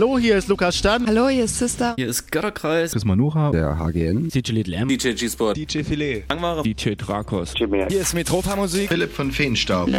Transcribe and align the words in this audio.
Hallo, 0.00 0.18
hier 0.18 0.38
ist 0.38 0.48
Lukas 0.48 0.78
Stan. 0.78 1.06
Hallo, 1.06 1.28
hier 1.28 1.44
ist 1.44 1.58
Sister. 1.58 1.92
Hier 1.98 2.08
ist 2.08 2.32
Götterkreis. 2.32 2.92
Chris 2.92 3.04
Manucha. 3.04 3.50
Der 3.50 3.78
HGN. 3.78 4.30
DJ 4.30 4.62
M. 4.72 4.88
DJ 4.88 5.10
G-Sport. 5.12 5.58
DJ 5.58 5.82
Filet. 5.82 6.24
Langware. 6.30 6.62
DJ 6.62 6.94
Drakos. 6.94 7.52
Hier 7.54 8.00
ist 8.00 8.14
Metropa 8.14 8.56
Musik. 8.56 8.88
Philipp 8.88 9.12
von 9.12 9.30
Feenstaub. 9.30 9.90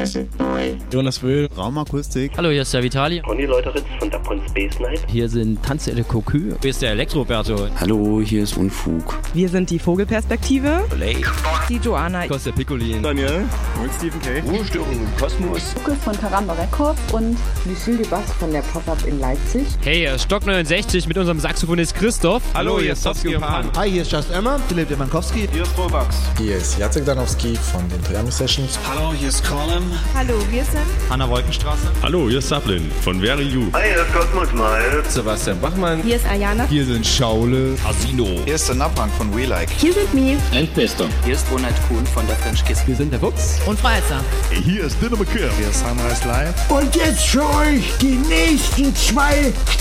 Jonas 0.92 1.22
Wöhl. 1.22 1.48
Raumakustik. 1.56 2.32
Hallo, 2.36 2.50
hier 2.50 2.64
ist 2.64 2.74
der 2.74 2.82
Vitali. 2.82 3.22
Conny 3.22 3.46
Leuteritz 3.46 3.84
von 4.00 4.10
Dapon 4.10 4.42
Space 4.50 4.80
Night. 4.80 5.06
Hier 5.08 5.30
sind 5.30 5.62
Tanze 5.62 5.94
de 5.94 6.04
Cocu. 6.04 6.56
Hier 6.62 6.72
ist 6.72 6.82
der 6.82 6.94
Elektroberto. 6.94 7.68
Hallo, 7.80 8.22
hier 8.22 8.42
ist 8.42 8.58
Unfug. 8.58 9.20
Wir 9.36 9.50
sind 9.50 9.70
die 9.70 9.78
Vogelperspektive. 9.78 10.84
Blake. 10.90 11.30
Die 11.70 11.78
Joanna. 11.78 12.26
Costa 12.26 12.52
Piccolin. 12.52 13.04
Daniel. 13.04 13.44
Und 13.80 13.94
Stephen 14.00 14.20
K. 14.22 14.40
Ruhestörung 14.50 14.94
im 14.94 15.16
Kosmos. 15.20 15.76
Lukas 15.76 16.04
von 16.04 16.20
Karamba 16.20 16.54
Records 16.54 17.00
und 17.14 17.38
Lucille 17.66 17.98
de 17.98 18.08
Bass 18.08 18.34
von 18.40 18.52
der 18.52 18.62
Pop-Up 18.62 19.06
in 19.06 19.20
Leipzig. 19.20 19.68
Hey, 19.84 19.91
hier 19.98 20.16
ist 20.16 20.24
Stock 20.24 20.46
69 20.46 21.06
mit 21.08 21.18
unserem 21.18 21.38
Saxophonist 21.38 21.94
Christoph. 21.96 22.42
Hallo, 22.54 22.80
hier 22.80 22.94
ist 22.94 23.04
Sofsky 23.04 23.36
und 23.36 23.42
Pan. 23.42 23.70
Hi, 23.76 23.92
hier 23.92 24.04
ist 24.04 24.12
Just 24.12 24.32
Emma, 24.32 24.58
Philipp 24.70 24.88
Demankowski. 24.88 25.50
Hier 25.52 25.64
ist 25.64 25.78
Robax. 25.78 26.16
Hier 26.38 26.56
ist 26.56 26.78
Jacek 26.80 27.04
Danowski 27.04 27.58
von 27.58 27.90
den 27.90 28.02
Triami 28.02 28.32
Sessions. 28.32 28.80
Hallo, 28.88 29.12
hier 29.14 29.28
ist 29.28 29.44
Colin. 29.44 29.84
Hallo, 30.16 30.36
wir 30.50 30.64
sind 30.64 30.80
Hanna 31.10 31.28
Wolkenstraße. 31.28 31.92
Hallo, 32.02 32.30
hier 32.30 32.40
ist 32.40 32.48
Sablin 32.48 32.90
von 33.02 33.20
Very 33.20 33.44
You. 33.44 33.66
Hi, 33.74 33.82
hier 33.84 34.02
ist 34.02 34.14
Cosmos 34.14 34.54
Miles. 34.54 35.14
Sebastian 35.14 35.60
Bachmann. 35.60 36.02
Hier 36.04 36.16
ist 36.16 36.26
Ayana. 36.26 36.66
Hier 36.68 36.86
sind 36.86 37.06
Schaule. 37.06 37.76
Asino. 37.86 38.28
Hier 38.46 38.56
ist 38.56 38.70
der 38.70 38.76
Napang 38.76 39.10
von 39.18 39.36
We 39.36 39.46
Like. 39.46 39.70
Hier 39.72 39.92
sind 39.92 40.14
Mi. 40.14 40.38
Endbester. 40.54 41.08
Hier 41.26 41.34
ist 41.34 41.46
Ronald 41.52 41.76
Kuhn 41.90 42.06
von 42.06 42.26
der 42.28 42.38
French 42.38 42.64
Kiss. 42.64 42.82
Wir 42.88 42.96
sind 42.96 43.12
der 43.12 43.20
Fuchs. 43.20 43.60
Und 43.66 43.78
Freizer. 43.78 44.22
Hier 44.52 44.86
ist 44.86 45.02
Dinner 45.02 45.18
McKill. 45.18 45.50
Hier 45.58 45.68
ist 45.68 45.80
Sunrise 45.80 46.26
Live. 46.26 46.72
Und 46.72 46.96
jetzt 46.96 47.26
für 47.26 47.44
euch 47.44 47.84
die 48.00 48.18
nächsten 48.30 48.96
zwei 48.96 49.52
Stunden 49.70 49.81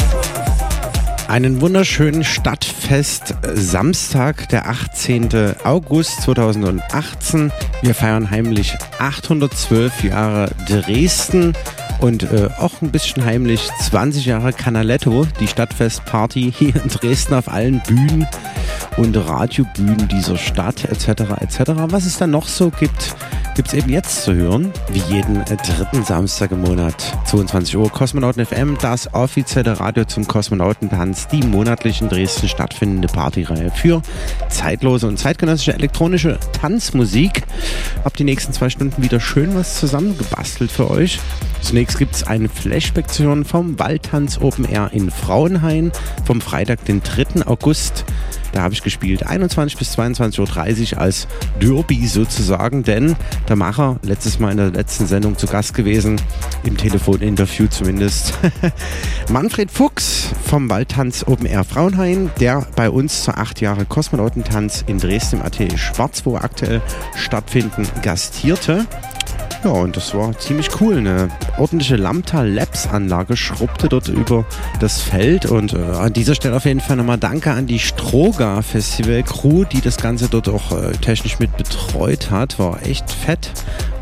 Einen 1.31 1.61
wunderschönen 1.61 2.25
Stadtfest 2.25 3.35
Samstag, 3.53 4.49
der 4.49 4.67
18. 4.67 5.29
August 5.63 6.23
2018. 6.23 7.53
Wir 7.81 7.95
feiern 7.95 8.29
heimlich 8.29 8.77
812 8.99 10.03
Jahre 10.03 10.51
Dresden 10.67 11.53
und 12.01 12.23
äh, 12.23 12.49
auch 12.59 12.81
ein 12.81 12.91
bisschen 12.91 13.23
heimlich 13.23 13.69
20 13.79 14.25
Jahre 14.25 14.51
Canaletto, 14.51 15.25
die 15.39 15.47
Stadtfestparty 15.47 16.51
hier 16.51 16.75
in 16.75 16.89
Dresden 16.89 17.35
auf 17.35 17.47
allen 17.47 17.81
Bühnen 17.87 18.27
und 18.97 19.15
Radiobühnen 19.15 20.09
dieser 20.09 20.35
Stadt 20.35 20.83
etc. 20.83 21.39
etc. 21.39 21.59
Was 21.87 22.05
es 22.05 22.17
dann 22.17 22.31
noch 22.31 22.49
so 22.49 22.71
gibt, 22.71 23.15
gibt 23.55 23.69
es 23.69 23.73
eben 23.73 23.89
jetzt 23.89 24.23
zu 24.23 24.33
hören, 24.33 24.71
wie 24.91 25.01
jeden 25.13 25.41
äh, 25.41 25.57
dritten 25.57 26.03
Samstag 26.03 26.51
im 26.51 26.61
Monat. 26.61 26.95
22 27.25 27.77
Uhr 27.77 27.89
Kosmonauten 27.91 28.45
FM, 28.45 28.77
das 28.81 29.13
offizielle 29.13 29.79
Radio 29.79 30.05
zum 30.05 30.27
Kosmonautentanz, 30.27 31.27
die 31.27 31.41
monatlich 31.43 32.01
in 32.01 32.09
Dresden 32.09 32.47
stattfindende 32.47 33.07
Partyreihe 33.07 33.71
für 33.71 34.01
zeitlose 34.49 35.07
und 35.07 35.17
zeitgenössische 35.17 35.73
elektronische 35.73 36.39
Tanzmusik. 36.53 37.43
Hab 38.03 38.15
die 38.15 38.23
nächsten 38.23 38.53
zwei 38.53 38.69
Stunden 38.69 39.01
wieder 39.01 39.19
schön 39.19 39.53
was 39.55 39.79
zusammengebastelt 39.79 40.71
für 40.71 40.89
euch. 40.89 41.19
Zunächst 41.61 41.97
gibt 41.99 42.15
es 42.15 42.23
einen 42.23 42.49
Flashback 42.49 43.09
zu 43.09 43.23
hören 43.23 43.45
vom 43.45 43.77
Waldtanz 43.79 44.39
Open 44.39 44.65
Air 44.65 44.91
in 44.93 45.11
Frauenhain 45.11 45.91
vom 46.25 46.41
Freitag, 46.41 46.85
den 46.85 47.01
3. 47.03 47.45
August. 47.45 48.05
Da 48.51 48.61
habe 48.61 48.73
ich 48.73 48.83
gespielt 48.83 49.25
21 49.25 49.77
bis 49.77 49.97
22.30 49.97 50.93
Uhr 50.93 51.01
als 51.01 51.27
Derby 51.59 52.07
sozusagen, 52.07 52.83
denn 52.83 53.15
der 53.47 53.55
Macher, 53.55 53.97
letztes 54.03 54.39
Mal 54.39 54.51
in 54.51 54.57
der 54.57 54.71
letzten 54.71 55.07
Sendung 55.07 55.37
zu 55.37 55.47
Gast 55.47 55.73
gewesen, 55.73 56.21
im 56.63 56.77
Telefoninterview 56.77 57.67
zumindest, 57.67 58.33
Manfred 59.29 59.71
Fuchs 59.71 60.29
vom 60.45 60.69
Waldtanz 60.69 61.23
Open 61.27 61.45
Air 61.45 61.63
Frauenhain, 61.63 62.29
der 62.39 62.65
bei 62.75 62.89
uns 62.89 63.23
zur 63.23 63.37
acht 63.37 63.61
Jahre 63.61 63.85
Kosmonautentanz 63.85 64.83
in 64.87 64.99
Dresden 64.99 65.37
im 65.37 65.45
Atelier 65.45 65.77
Schwarz, 65.77 66.25
wo 66.25 66.35
aktuell 66.35 66.81
stattfinden, 67.15 67.87
gastierte. 68.01 68.85
Ja, 69.63 69.69
und 69.69 69.95
das 69.95 70.15
war 70.15 70.35
ziemlich 70.39 70.69
cool. 70.81 70.97
Eine 70.97 71.29
ordentliche 71.59 71.95
Lambda 71.95 72.41
Labs 72.41 72.87
Anlage 72.87 73.37
schrubbte 73.37 73.89
dort 73.89 74.07
über 74.07 74.43
das 74.79 75.01
Feld. 75.01 75.45
Und 75.45 75.73
äh, 75.73 75.77
an 75.77 76.13
dieser 76.13 76.33
Stelle 76.33 76.55
auf 76.55 76.65
jeden 76.65 76.79
Fall 76.79 76.95
nochmal 76.95 77.19
Danke 77.19 77.51
an 77.51 77.67
die 77.67 77.77
Stroga 77.77 78.63
Festival 78.63 79.21
Crew, 79.21 79.65
die 79.65 79.81
das 79.81 79.97
Ganze 79.97 80.29
dort 80.29 80.49
auch 80.49 80.71
äh, 80.71 80.93
technisch 80.93 81.37
mit 81.37 81.55
betreut 81.57 82.31
hat. 82.31 82.57
War 82.57 82.81
echt 82.87 83.11
fett, 83.11 83.51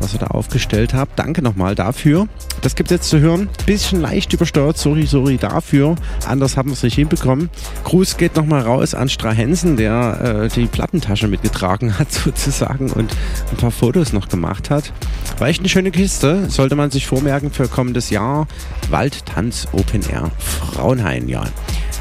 was 0.00 0.14
ihr 0.14 0.20
da 0.20 0.28
aufgestellt 0.28 0.94
habt. 0.94 1.18
Danke 1.18 1.42
nochmal 1.42 1.74
dafür. 1.74 2.26
Das 2.62 2.74
gibt 2.74 2.90
jetzt 2.90 3.10
zu 3.10 3.20
hören. 3.20 3.50
Bisschen 3.66 4.00
leicht 4.00 4.32
übersteuert. 4.32 4.78
Sorry, 4.78 5.04
sorry 5.04 5.36
dafür. 5.36 5.96
Anders 6.26 6.56
haben 6.56 6.70
wir 6.70 6.74
es 6.74 6.82
nicht 6.82 6.94
hinbekommen. 6.94 7.50
Gruß 7.84 8.16
geht 8.16 8.34
nochmal 8.34 8.62
raus 8.62 8.94
an 8.94 9.10
Strahensen, 9.10 9.76
der 9.76 10.46
äh, 10.46 10.48
die 10.48 10.64
Plattentasche 10.64 11.28
mitgetragen 11.28 11.98
hat 11.98 12.10
sozusagen 12.12 12.90
und 12.92 13.14
ein 13.50 13.56
paar 13.58 13.70
Fotos 13.70 14.14
noch 14.14 14.30
gemacht 14.30 14.70
hat. 14.70 14.90
War 15.38 15.48
echt 15.48 15.60
eine 15.60 15.68
schöne 15.68 15.90
Kiste. 15.90 16.50
Sollte 16.50 16.76
man 16.76 16.90
sich 16.90 17.06
vormerken 17.06 17.50
für 17.50 17.68
kommendes 17.68 18.10
Jahr. 18.10 18.46
Waldtanz 18.90 19.68
Open 19.72 20.02
Air 20.10 20.30
Frauenhain, 20.38 21.28
ja. 21.28 21.44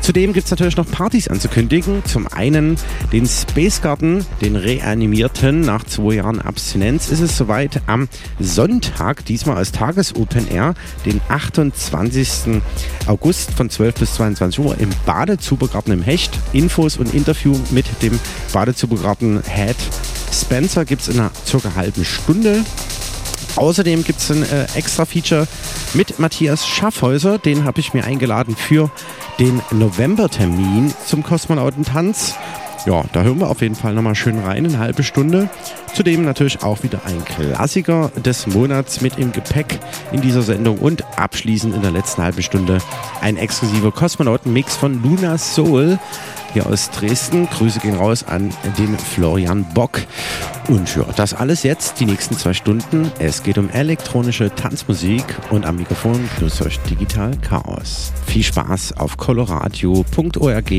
Zudem 0.01 0.33
gibt 0.33 0.45
es 0.45 0.51
natürlich 0.51 0.75
noch 0.75 0.89
Partys 0.89 1.27
anzukündigen. 1.27 2.03
Zum 2.03 2.27
einen 2.27 2.77
den 3.11 3.27
Space 3.27 3.81
Garden, 3.81 4.25
den 4.41 4.55
reanimierten 4.55 5.61
nach 5.61 5.83
zwei 5.83 6.15
Jahren 6.15 6.41
Abstinenz, 6.41 7.09
ist 7.09 7.19
es 7.19 7.37
soweit 7.37 7.81
am 7.85 8.09
Sonntag, 8.39 9.23
diesmal 9.25 9.57
als 9.57 9.71
Tages-Open 9.71 10.49
Air, 10.49 10.73
den 11.05 11.21
28. 11.29 12.61
August 13.05 13.51
von 13.51 13.69
12 13.69 13.95
bis 13.95 14.13
22 14.15 14.59
Uhr 14.59 14.79
im 14.79 14.89
Badezubergarten 15.05 15.93
im 15.93 16.01
Hecht. 16.01 16.31
Infos 16.53 16.97
und 16.97 17.13
Interview 17.13 17.55
mit 17.69 17.85
dem 18.01 18.19
Badezubergarten 18.51 19.43
Head 19.43 19.77
Spencer 20.31 20.85
gibt 20.85 21.01
es 21.01 21.09
in 21.09 21.19
einer 21.19 21.31
circa 21.45 21.75
halben 21.75 22.05
Stunde. 22.05 22.63
Außerdem 23.55 24.03
gibt 24.03 24.19
es 24.19 24.31
ein 24.31 24.43
äh, 24.43 24.65
extra 24.75 25.05
Feature 25.05 25.47
mit 25.93 26.19
Matthias 26.19 26.67
Schaffhäuser. 26.67 27.37
Den 27.37 27.65
habe 27.65 27.79
ich 27.79 27.93
mir 27.93 28.05
eingeladen 28.05 28.55
für 28.55 28.91
den 29.39 29.61
Novembertermin 29.71 30.93
zum 31.05 31.23
Kosmonautentanz. 31.23 32.35
Ja, 32.85 33.03
da 33.11 33.23
hören 33.23 33.39
wir 33.39 33.49
auf 33.49 33.61
jeden 33.61 33.75
Fall 33.75 33.93
nochmal 33.93 34.15
schön 34.15 34.39
rein, 34.39 34.65
eine 34.65 34.79
halbe 34.79 35.03
Stunde. 35.03 35.49
Zudem 35.93 36.23
natürlich 36.23 36.63
auch 36.63 36.81
wieder 36.83 37.01
ein 37.05 37.25
Klassiker 37.25 38.09
des 38.15 38.47
Monats 38.47 39.01
mit 39.01 39.17
im 39.17 39.31
Gepäck 39.33 39.79
in 40.11 40.21
dieser 40.21 40.43
Sendung 40.43 40.77
und 40.77 41.03
abschließend 41.17 41.75
in 41.75 41.81
der 41.81 41.91
letzten 41.91 42.23
halben 42.23 42.41
Stunde 42.41 42.79
ein 43.21 43.35
exklusiver 43.35 43.91
Kosmonauten-Mix 43.91 44.77
von 44.77 45.01
Luna 45.03 45.37
Soul 45.37 45.99
hier 46.53 46.65
aus 46.65 46.89
Dresden. 46.91 47.47
Grüße 47.49 47.79
gehen 47.79 47.95
raus 47.95 48.23
an 48.27 48.53
den 48.77 48.97
Florian 48.97 49.65
Bock. 49.73 50.01
Und 50.67 50.95
ja, 50.95 51.03
das 51.15 51.33
alles 51.33 51.63
jetzt, 51.63 51.99
die 51.99 52.05
nächsten 52.05 52.37
zwei 52.37 52.53
Stunden. 52.53 53.11
Es 53.19 53.41
geht 53.41 53.57
um 53.57 53.69
elektronische 53.69 54.53
Tanzmusik 54.53 55.23
und 55.49 55.65
am 55.65 55.77
Mikrofon 55.77 56.29
plus 56.37 56.61
euch 56.61 56.79
Digital 56.81 57.35
Chaos. 57.37 58.11
Viel 58.27 58.43
Spaß 58.43 58.97
auf 58.97 59.17
coloradio.org, 59.17 60.71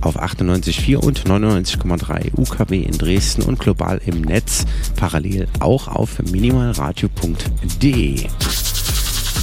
auf 0.00 0.20
98,4 0.20 0.96
und 0.96 1.24
99,3 1.24 2.32
UKW 2.36 2.82
in 2.82 2.98
Dresden 2.98 3.42
und 3.42 3.60
global 3.60 4.00
im 4.06 4.22
Netz, 4.22 4.64
parallel 4.96 5.46
auch 5.60 5.88
auf 5.88 6.18
minimalradio.de. 6.18 8.26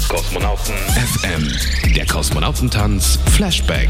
Kosmonauten 0.10 0.76
FM, 0.76 1.94
der 1.96 2.06
Kosmonautentanz 2.06 3.18
Flashback. 3.34 3.90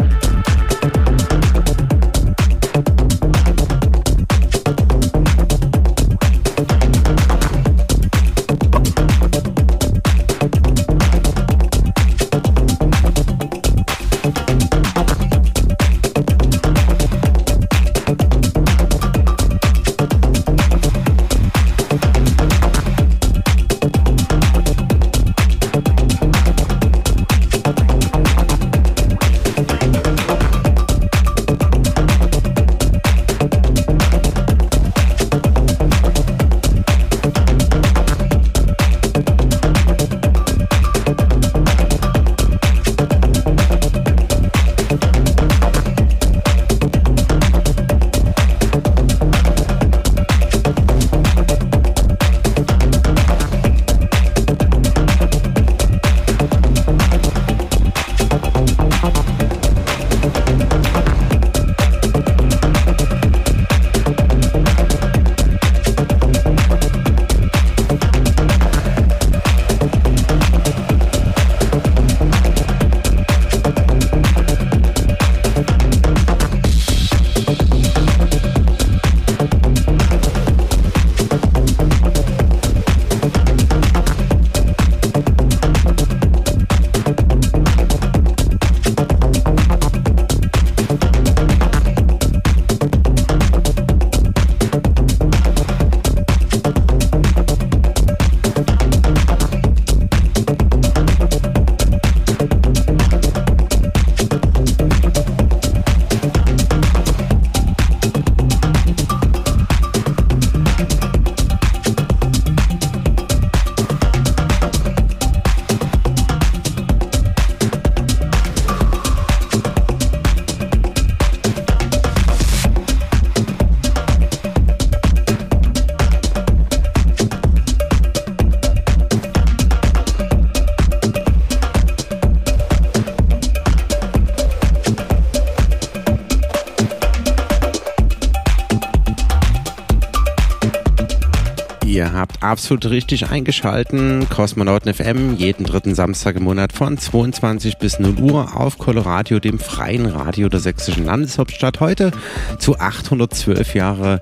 Absolut 142.51 142.89
richtig 142.89 143.29
eingeschalten. 143.29 144.27
Kosmonauten 144.29 144.93
FM, 144.93 145.37
jeden 145.37 145.63
dritten 145.63 145.95
Samstag 145.95 146.35
im 146.35 146.43
Monat 146.43 146.73
von 146.73 146.97
22 146.97 147.77
bis 147.77 147.97
0 147.97 148.19
Uhr 148.19 148.57
auf 148.57 148.77
Coloradio, 148.77 149.39
dem 149.39 149.57
freien 149.57 150.05
Radio 150.05 150.49
der 150.49 150.59
sächsischen 150.59 151.05
Landeshauptstadt. 151.05 151.79
Heute 151.79 152.11
zu 152.59 152.77
812 152.77 153.73
Jahre 153.73 154.21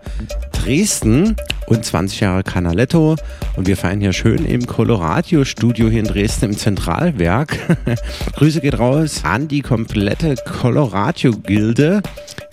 Dresden 0.52 1.38
und 1.66 1.84
20 1.84 2.20
Jahre 2.20 2.44
Canaletto. 2.44 3.16
Und 3.56 3.68
wir 3.68 3.76
feiern 3.76 4.00
hier 4.00 4.14
schön 4.14 4.46
im 4.46 4.68
Coloradio-Studio 4.68 5.90
hier 5.90 6.02
in 6.02 6.06
Dresden 6.06 6.46
im 6.46 6.58
Zentralwerk. 6.58 7.58
Grüße 8.36 8.62
geht 8.62 8.78
raus 8.78 9.22
an 9.24 9.48
die 9.48 9.62
komplette 9.62 10.36
Coloradio-Gilde. 10.36 12.04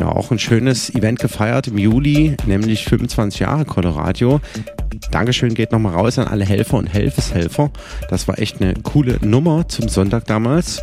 Ja, 0.00 0.08
auch 0.08 0.30
ein 0.30 0.38
schönes 0.38 0.94
Event 0.94 1.18
gefeiert 1.18 1.68
im 1.68 1.76
Juli, 1.76 2.34
nämlich 2.46 2.84
25 2.84 3.40
Jahre 3.40 3.66
Coloradio. 3.66 4.40
Dankeschön 5.16 5.54
geht 5.54 5.72
nochmal 5.72 5.94
raus 5.94 6.18
an 6.18 6.28
alle 6.28 6.44
Helfer 6.44 6.76
und 6.76 6.88
Helfeshelfer. 6.88 7.70
Das 8.10 8.28
war 8.28 8.38
echt 8.38 8.60
eine 8.60 8.74
coole 8.74 9.16
Nummer 9.22 9.66
zum 9.66 9.88
Sonntag 9.88 10.26
damals. 10.26 10.82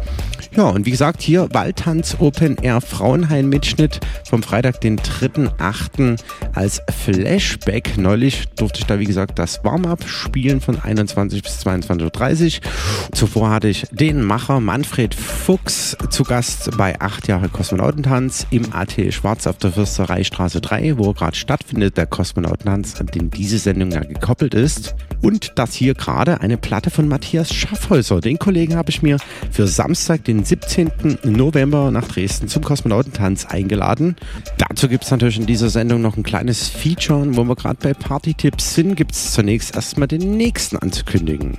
Ja, 0.58 0.70
und 0.70 0.88
wie 0.88 0.92
gesagt, 0.92 1.22
hier 1.22 1.50
Waldtanz 1.52 2.18
Open 2.18 2.58
Air 2.58 2.82
Frauenhain 2.82 3.48
Mitschnitt 3.48 4.00
vom 4.28 4.42
Freitag, 4.42 4.82
den 4.82 4.98
3.8. 4.98 6.20
als 6.64 6.82
Flashback 6.90 7.98
neulich 7.98 8.48
durfte 8.56 8.80
ich 8.80 8.86
da, 8.86 8.98
wie 8.98 9.04
gesagt, 9.04 9.38
das 9.38 9.66
Warm-up 9.66 10.08
spielen 10.08 10.62
von 10.62 10.80
21 10.80 11.44
bis 11.44 11.60
22.30 11.66 12.56
Uhr. 12.56 12.72
Zuvor 13.12 13.50
hatte 13.50 13.68
ich 13.68 13.86
den 13.92 14.24
Macher 14.24 14.62
Manfred 14.62 15.14
Fuchs 15.14 15.98
zu 16.10 16.24
Gast 16.24 16.78
bei 16.78 17.02
8 17.02 17.28
Jahre 17.28 17.50
Kosmonautentanz 17.50 18.48
im 18.50 18.72
AT 18.72 18.94
Schwarz 19.10 19.46
auf 19.46 19.58
der 19.58 19.74
Fürstereistraße 19.74 20.62
3, 20.62 20.98
wo 20.98 21.12
gerade 21.12 21.36
stattfindet, 21.36 21.98
der 21.98 22.06
Kosmonautentanz, 22.06 22.98
an 23.02 23.08
den 23.08 23.30
diese 23.30 23.58
Sendung 23.58 23.92
ja 23.92 24.00
gekoppelt 24.00 24.54
ist. 24.54 24.96
Und 25.22 25.54
das 25.56 25.74
hier 25.74 25.96
gerade 25.96 26.40
eine 26.42 26.58
Platte 26.58 26.90
von 26.90 27.08
Matthias 27.10 27.54
Schaffhäuser. 27.54 28.22
Den 28.22 28.40
Kollegen 28.40 28.76
habe 28.76 28.90
ich 28.90 29.02
mir 29.02 29.18
für 29.52 29.68
Samstag, 29.68 30.24
den 30.24 30.46
17. 30.46 31.20
November 31.24 31.92
nach 31.92 32.08
Dresden 32.08 32.48
zum 32.48 32.64
Kosmonautentanz 32.64 33.46
eingeladen. 33.46 34.16
Dazu 34.84 34.92
gibt 34.92 35.06
es 35.06 35.12
natürlich 35.12 35.38
in 35.38 35.46
dieser 35.46 35.70
Sendung 35.70 36.02
noch 36.02 36.18
ein 36.18 36.24
kleines 36.24 36.68
Feature. 36.68 37.38
Wo 37.38 37.46
wir 37.46 37.56
gerade 37.56 37.78
bei 37.82 37.94
Party-Tipps 37.94 38.76
sind, 38.76 38.96
gibt 38.96 39.14
es 39.14 39.32
zunächst 39.32 39.74
erstmal 39.78 40.10
den 40.10 40.36
nächsten 40.36 40.78
anzukündigen. 40.78 41.58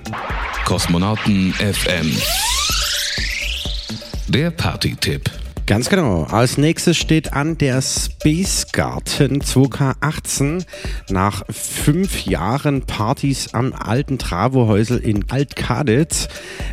Kosmonauten 0.66 1.54
FM. 1.54 2.14
Der 4.28 4.50
Party-Tipp. 4.50 5.30
Ganz 5.66 5.88
genau. 5.88 6.24
Als 6.24 6.58
nächstes 6.58 6.98
steht 6.98 7.32
an 7.32 7.56
der 7.56 7.80
Space 7.80 8.66
Garten 8.70 9.40
2K18. 9.40 10.62
Nach 11.08 11.42
fünf 11.48 12.26
Jahren 12.26 12.82
Partys 12.82 13.54
am 13.54 13.72
alten 13.72 14.18
Travohäusel 14.18 14.98
in 14.98 15.24
Altkaditz 15.30 16.28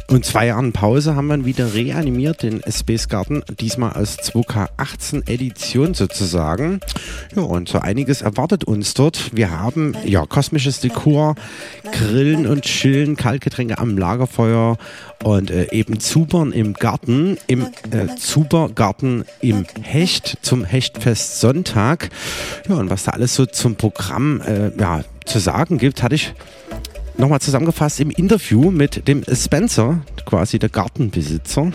und 0.10 0.25
zwei 0.25 0.47
Jahren 0.47 0.73
Pause 0.73 1.15
haben 1.15 1.27
wir 1.27 1.45
wieder 1.45 1.73
reanimiert 1.73 2.43
den 2.43 2.62
Space 2.69 3.08
Garten, 3.08 3.43
diesmal 3.62 3.93
als 3.93 4.17
2K18 4.30 5.25
Edition 5.30 5.93
sozusagen. 5.93 6.82
Ja, 7.34 7.43
und 7.43 7.69
so 7.69 7.80
einiges 7.80 8.21
erwartet 8.21 8.65
uns 8.65 8.93
dort. 8.93 9.34
Wir 9.34 9.58
haben 9.58 9.95
ja 10.04 10.25
kosmisches 10.25 10.82
Dekor, 10.82 11.36
Grillen 11.93 12.45
und 12.45 12.63
Chillen, 12.63 13.15
Kaltgetränke 13.15 13.77
am 13.77 13.97
Lagerfeuer 13.97 14.77
und 15.23 15.49
äh, 15.49 15.71
eben 15.71 16.01
Zubern 16.01 16.51
im 16.51 16.73
Garten, 16.73 17.38
im 17.47 17.67
äh, 17.91 18.13
Zubergarten 18.17 18.81
im 19.41 19.65
Hecht 19.84 20.39
zum 20.41 20.65
Hechtfest 20.65 21.39
Sonntag. 21.39 22.10
Ja, 22.67 22.76
und 22.76 22.89
was 22.89 23.04
da 23.04 23.12
alles 23.12 23.36
so 23.36 23.46
zum 23.46 23.76
Programm 23.76 24.41
äh, 24.41 24.72
ja, 24.80 25.04
zu 25.24 25.38
sagen 25.38 25.78
gibt, 25.78 26.02
hatte 26.02 26.15
ich 26.15 26.34
nochmal 27.15 27.41
zusammengefasst 27.41 28.00
im 28.00 28.10
Interview 28.10 28.72
mit 28.72 29.08
dem 29.08 29.24
Spencer, 29.32 30.02
quasi 30.26 30.58
der 30.58 30.70
Gartenbesitzer. 30.70 31.72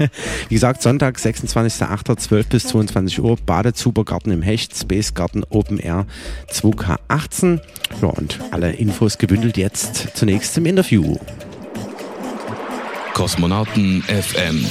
Wie 0.48 0.54
gesagt, 0.54 0.82
Sonntag, 0.82 1.16
26.08.12 1.16 2.48
bis 2.50 2.66
22 2.66 3.22
Uhr, 3.22 3.38
Badezubergarten 3.46 4.30
im 4.30 4.42
Hecht, 4.42 4.76
Space 4.76 5.14
Garden 5.14 5.44
Open 5.48 5.78
Air 5.78 6.04
2K18. 6.52 7.60
Ja, 8.02 8.08
und 8.08 8.38
alle 8.50 8.72
Infos 8.72 9.16
gebündelt 9.16 9.56
jetzt 9.56 10.08
zunächst 10.14 10.58
im 10.58 10.66
Interview. 10.66 11.16
Kosmonauten 13.14 14.02
FM. 14.02 14.66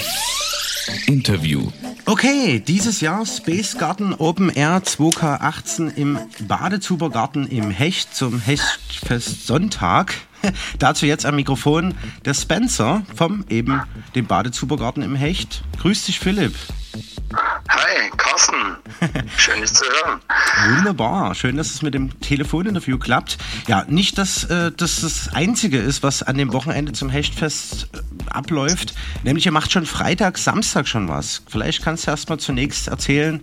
Interview. 1.07 1.69
Okay, 2.09 2.59
dieses 2.59 3.01
Jahr 3.01 3.23
Space 3.23 3.77
Garden 3.77 4.15
Open 4.15 4.49
Air 4.49 4.81
2K18 4.81 5.95
im 5.95 6.17
Badezubergarten 6.47 7.45
im 7.45 7.69
Hecht 7.69 8.15
zum 8.15 8.39
Hechtfest 8.39 9.45
Sonntag. 9.45 10.15
Dazu 10.79 11.05
jetzt 11.05 11.27
am 11.27 11.35
Mikrofon 11.35 11.93
der 12.25 12.33
Spencer 12.33 13.03
vom 13.15 13.45
eben 13.47 13.83
dem 14.15 14.25
Badezubergarten 14.25 15.03
im 15.03 15.13
Hecht. 15.13 15.61
Grüß 15.77 16.07
dich, 16.07 16.19
Philipp. 16.19 16.55
Hi, 17.33 18.09
Carsten. 18.17 18.77
Schön, 19.37 19.61
dich 19.61 19.73
zu 19.73 19.85
hören. 19.85 20.19
Wunderbar. 20.75 21.35
Schön, 21.35 21.57
dass 21.57 21.69
es 21.69 21.81
mit 21.81 21.93
dem 21.93 22.19
Telefoninterview 22.19 22.97
klappt. 22.97 23.37
Ja, 23.67 23.85
nicht, 23.87 24.17
dass 24.17 24.45
äh, 24.45 24.71
das 24.75 25.01
das 25.01 25.29
Einzige 25.33 25.77
ist, 25.77 26.01
was 26.01 26.23
an 26.23 26.37
dem 26.37 26.53
Wochenende 26.53 26.91
zum 26.93 27.09
Hechtfest 27.09 27.89
äh, 27.93 28.29
abläuft. 28.29 28.95
Nämlich, 29.23 29.45
ihr 29.45 29.51
macht 29.51 29.71
schon 29.71 29.85
Freitag, 29.85 30.37
Samstag 30.37 30.87
schon 30.87 31.07
was. 31.07 31.43
Vielleicht 31.47 31.83
kannst 31.83 32.07
du 32.07 32.11
erst 32.11 32.29
mal 32.29 32.39
zunächst 32.39 32.87
erzählen, 32.87 33.41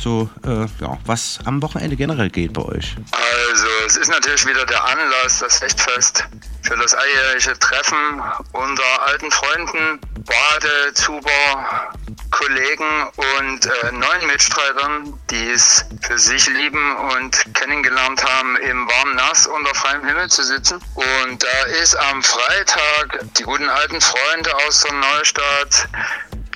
so, 0.00 0.30
äh, 0.44 0.66
ja, 0.80 0.98
was 1.04 1.40
am 1.44 1.62
Wochenende 1.62 1.96
generell 1.96 2.30
geht 2.30 2.52
bei 2.52 2.62
euch. 2.62 2.96
Also, 3.12 3.66
es 3.86 3.96
ist 3.96 4.08
natürlich 4.08 4.46
wieder 4.46 4.64
der 4.66 4.82
Anlass, 4.84 5.40
das 5.40 5.60
Hechtfest 5.60 6.24
für 6.62 6.76
das 6.76 6.94
alljährliche 6.94 7.58
Treffen 7.58 8.22
unter 8.52 9.02
alten 9.06 9.30
Freunden, 9.30 10.00
Badezuber, 10.24 11.90
Kollegen 12.30 13.08
und 13.16 13.66
äh, 13.66 13.92
neuen 13.92 14.26
Mitstreitern, 14.26 15.18
die 15.30 15.50
es 15.50 15.84
für 16.00 16.18
sich 16.18 16.46
lieben 16.48 16.96
und 16.96 17.54
kennengelernt 17.54 18.24
haben, 18.24 18.56
im 18.56 18.88
warmen 18.88 19.16
Nass 19.16 19.46
unter 19.46 19.74
freiem 19.74 20.06
Himmel 20.06 20.30
zu 20.30 20.42
sitzen. 20.42 20.80
Und 20.94 21.42
da 21.42 21.62
ist 21.82 21.96
am 21.96 22.22
Freitag 22.22 23.20
die 23.36 23.42
guten 23.42 23.68
alten 23.68 24.00
Freunde 24.00 24.54
aus 24.66 24.82
der 24.82 24.92
Neustadt, 24.92 25.88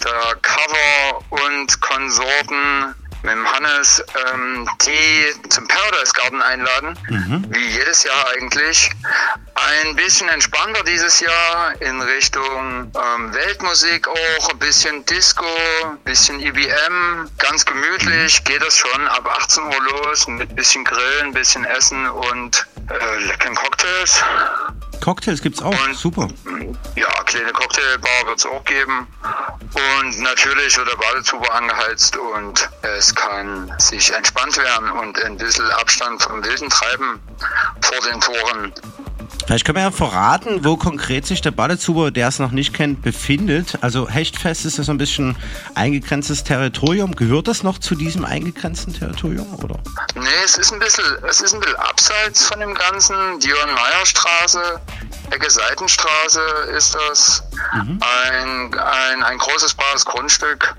der 0.04 0.37
Cover 0.42 1.24
und 1.30 1.80
Konsorten 1.80 2.94
mit 3.25 3.33
dem 3.33 3.51
Hannes, 3.51 4.05
ähm, 4.33 4.69
die 4.87 5.49
zum 5.49 5.67
Paradise 5.67 6.13
Garden 6.13 6.43
einladen, 6.43 6.99
mhm. 7.09 7.45
wie 7.49 7.67
jedes 7.67 8.05
Jahr 8.05 8.29
eigentlich. 8.37 8.91
Ein 9.55 9.97
bisschen 9.97 10.29
entspannter 10.29 10.85
dieses 10.85 11.21
Jahr 11.21 11.81
in 11.81 12.01
Richtung 12.03 12.93
ähm, 12.95 13.35
Weltmusik 13.35 14.09
auch, 14.09 14.51
ein 14.51 14.59
bisschen 14.59 15.07
Disco, 15.07 15.47
ein 15.85 15.99
bisschen 16.05 16.39
IBM, 16.41 17.31
ganz 17.39 17.65
gemütlich 17.65 18.45
geht 18.45 18.63
das 18.63 18.77
schon 18.77 19.09
ab 19.09 19.27
18 19.27 19.65
Uhr 19.65 19.83
los 19.91 20.27
mit 20.29 20.51
ein 20.51 20.57
bisschen 20.57 20.85
Grillen, 20.85 21.27
ein 21.27 21.33
bisschen 21.33 21.65
Essen 21.65 22.07
und 22.07 22.67
äh, 22.91 23.25
leckeren 23.25 23.55
Cocktails. 23.55 24.23
Cocktails 25.05 25.43
gibt's 25.43 25.61
auch, 25.61 25.87
und, 25.87 25.95
super. 25.95 26.29
Ja, 26.97 27.09
kleine 27.25 27.53
Cocktailbar 27.53 28.27
wird's 28.27 28.47
auch 28.47 28.64
geben. 28.64 29.07
Und 30.01 30.19
natürlich 30.21 30.79
wird 30.79 30.88
der 30.88 30.97
Badezuber 30.97 31.55
angeheizt 31.55 32.17
und 32.17 32.71
es 32.81 33.14
kann 33.14 33.71
sich 33.79 34.14
entspannt 34.14 34.57
werden 34.57 34.90
und 34.93 35.23
ein 35.23 35.37
bisschen 35.37 35.71
Abstand 35.73 36.23
vom 36.23 36.43
wilden 36.43 36.71
Treiben 36.71 37.21
vor 37.83 38.01
den 38.11 38.19
Toren. 38.19 38.73
Vielleicht 39.47 39.66
können 39.66 39.77
wir 39.77 39.83
ja 39.83 39.90
verraten, 39.90 40.64
wo 40.64 40.77
konkret 40.77 41.27
sich 41.27 41.42
der 41.42 41.51
Badezuber, 41.51 42.11
der 42.11 42.29
es 42.29 42.38
noch 42.38 42.51
nicht 42.51 42.73
kennt, 42.73 43.03
befindet. 43.03 43.79
Also 43.83 44.09
Hechtfest 44.09 44.64
ist 44.64 44.79
ja 44.79 44.85
so 44.85 44.92
ein 44.92 44.99
bisschen 44.99 45.37
eingegrenztes 45.75 46.44
Territorium. 46.44 47.14
Gehört 47.14 47.49
das 47.49 47.62
noch 47.62 47.79
zu 47.79 47.94
diesem 47.94 48.25
eingegrenzten 48.25 48.94
Territorium, 48.94 49.55
oder? 49.62 49.79
Nee, 50.14 50.29
es 50.44 50.57
ist 50.57 50.73
ein 50.73 50.79
bisschen, 50.79 51.05
es 51.29 51.40
ist 51.40 51.53
ein 51.53 51.61
bisschen 51.61 51.77
abseits 51.77 52.47
von 52.47 52.61
dem 52.61 52.75
Ganzen. 52.75 53.14
Die 53.40 53.49
Johann-Meyer-Straße, 53.49 54.81
Ecke 55.31 55.51
Seitenstraße 55.51 56.40
ist 56.77 56.94
das. 56.94 57.42
Mhm. 57.75 58.01
Ein, 58.01 58.75
ein, 58.75 59.23
ein 59.23 59.38
großes 59.38 59.75
bares 59.75 60.05
Grundstück, 60.05 60.75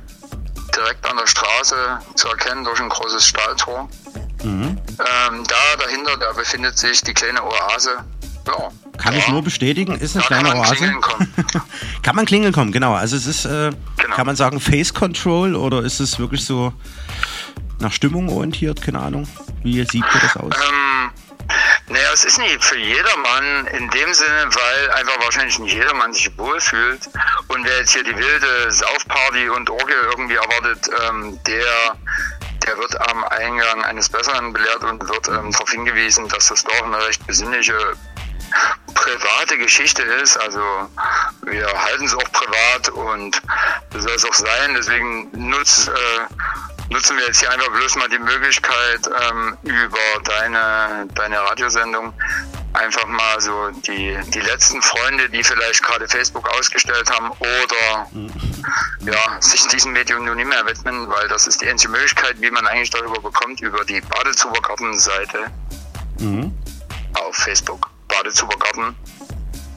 direkt 0.76 1.06
an 1.10 1.18
der 1.18 1.28
Straße 1.28 2.00
zu 2.16 2.28
erkennen 2.30 2.64
durch 2.64 2.82
ein 2.82 2.90
großes 2.90 3.28
Stahltor. 3.28 3.90
Mhm. 4.44 4.78
Ähm, 5.00 5.44
da 5.48 5.76
dahinter, 5.80 6.18
da 6.18 6.34
befindet 6.34 6.78
sich 6.78 7.02
die 7.02 7.14
kleine 7.14 7.44
Oase 7.44 8.04
ja. 8.48 8.72
Kann 8.98 9.14
ja. 9.14 9.20
ich 9.20 9.28
nur 9.28 9.44
bestätigen, 9.44 9.96
ist 10.00 10.16
eine 10.16 10.24
da 10.24 10.28
kleine 10.28 10.50
kann 10.50 10.58
man 10.58 10.68
Oase. 10.68 10.76
Klingeln 10.76 11.02
kommen. 11.02 11.34
kann 12.04 12.16
man 12.16 12.26
klingeln 12.26 12.54
kommen, 12.54 12.72
genau. 12.72 12.94
Also 12.94 13.16
es 13.16 13.26
ist, 13.26 13.46
äh, 13.46 13.72
genau. 13.98 14.16
kann 14.16 14.26
man 14.26 14.36
sagen, 14.36 14.60
Face 14.60 14.94
Control 14.94 15.56
oder 15.56 15.84
ist 15.84 16.00
es 16.00 16.20
wirklich 16.20 16.46
so 16.46 16.74
nach 17.80 17.92
Stimmung 17.92 18.30
orientiert? 18.30 18.82
Keine 18.82 19.00
Ahnung. 19.00 19.28
Wie 19.64 19.84
sieht 19.86 20.04
das 20.22 20.38
aus? 20.38 20.54
Ähm, 20.56 21.12
naja, 21.88 22.08
es 22.14 22.26
ist 22.26 22.40
nicht 22.40 22.64
für 22.64 22.78
jedermann 22.78 23.68
in 23.68 23.90
dem 23.90 24.14
Sinne, 24.14 24.50
weil 24.50 24.92
einfach 24.92 25.24
wahrscheinlich 25.24 25.60
nicht 25.60 25.74
jedermann 25.74 26.14
sich 26.14 26.36
wohlfühlt. 26.38 27.10
Und 27.48 27.66
wer 27.66 27.80
jetzt 27.80 27.94
hier 27.94 28.04
die 28.04 28.16
wilde 28.16 28.72
Saufparty 28.72 29.50
und 29.50 29.70
Orgel 29.70 29.96
irgendwie 30.12 30.36
erwartet, 30.36 30.90
ähm, 31.08 31.40
der 31.46 31.98
der 32.66 32.78
wird 32.78 33.00
am 33.10 33.24
Eingang 33.26 33.84
eines 33.84 34.10
Besseren 34.10 34.52
belehrt 34.54 34.84
und 34.84 35.08
wird 35.08 35.28
ähm, 35.28 35.52
darauf 35.52 35.70
hingewiesen, 35.70 36.28
dass 36.30 36.48
das 36.48 36.64
doch 36.64 36.84
eine 36.84 36.98
recht 37.06 37.26
besinnliche 37.28 37.78
private 38.94 39.58
Geschichte 39.58 40.02
ist. 40.02 40.38
Also 40.38 40.62
wir 41.44 41.68
halten 41.68 42.06
es 42.06 42.16
auch 42.16 42.32
privat 42.32 42.90
und 42.90 43.42
das 43.92 44.04
soll 44.04 44.16
es 44.16 44.26
auch 44.26 44.34
sein. 44.34 44.74
Deswegen 44.76 45.30
nutz, 45.34 45.88
äh, 45.88 46.94
nutzen 46.94 47.18
wir 47.18 47.26
jetzt 47.28 47.40
hier 47.40 47.52
einfach 47.52 47.70
bloß 47.70 47.96
mal 47.96 48.10
die 48.10 48.20
Möglichkeit, 48.20 49.02
ähm, 49.30 49.58
über 49.64 50.24
deine, 50.24 51.08
deine 51.14 51.40
Radiosendung 51.42 52.14
einfach 52.74 53.08
mal 53.08 53.40
so 53.40 53.70
die, 53.88 54.18
die 54.34 54.40
letzten 54.42 54.82
Freunde, 54.82 55.30
die 55.30 55.44
vielleicht 55.44 55.82
gerade 55.82 56.08
Facebook 56.08 56.48
ausgestellt 56.58 57.10
haben 57.10 57.32
oder 57.32 58.08
ja, 59.06 59.42
sich 59.42 59.66
diesem 59.68 59.94
Medium 59.94 60.26
nun 60.26 60.36
nicht 60.36 60.48
mehr 60.48 60.66
widmen, 60.66 61.10
weil 61.10 61.28
das 61.28 61.48
ist 61.48 61.62
die 61.62 61.70
einzige 61.70 61.92
Möglichkeit, 61.94 62.42
wie 62.42 62.52
man 62.52 62.68
eigentlich 62.68 62.90
darüber 62.90 63.22
bekommt, 63.22 63.62
über 63.62 63.86
die 63.86 64.02
Badezubergartenseite 64.02 65.46
mhm. 66.20 66.54
auf 67.14 67.36
Facebook. 67.36 67.95
Badezubergarten. 68.18 68.96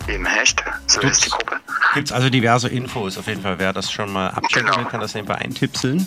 Im 0.07 0.24
Hecht, 0.24 0.64
so 0.86 1.03
Dutz. 1.03 1.18
ist 1.18 1.26
die 1.26 1.30
Gruppe. 1.30 1.57
Gibt 1.93 2.09
es 2.09 2.12
also 2.12 2.30
diverse 2.30 2.68
Infos. 2.68 3.18
Auf 3.18 3.26
jeden 3.26 3.43
Fall, 3.43 3.59
wer 3.59 3.74
das 3.74 3.93
schon 3.93 4.11
mal 4.11 4.28
abchecken 4.30 4.64
Genau. 4.66 4.78
will, 4.78 4.84
kann 4.86 5.01
das 5.01 5.12
nebenbei 5.12 5.34
eintipseln. 5.34 6.07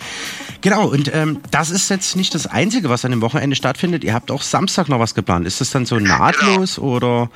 genau, 0.60 0.86
und 0.88 1.14
ähm, 1.14 1.40
das 1.52 1.70
ist 1.70 1.88
jetzt 1.88 2.16
nicht 2.16 2.34
das 2.34 2.48
Einzige, 2.48 2.88
was 2.90 3.04
an 3.04 3.12
dem 3.12 3.20
Wochenende 3.20 3.54
stattfindet. 3.54 4.02
Ihr 4.02 4.12
habt 4.14 4.32
auch 4.32 4.42
Samstag 4.42 4.88
noch 4.88 4.98
was 4.98 5.14
geplant. 5.14 5.46
Ist 5.46 5.60
das 5.60 5.70
dann 5.70 5.86
so 5.86 6.00
nahtlos 6.00 6.76
Genau. 6.76 6.88
oder 6.88 7.30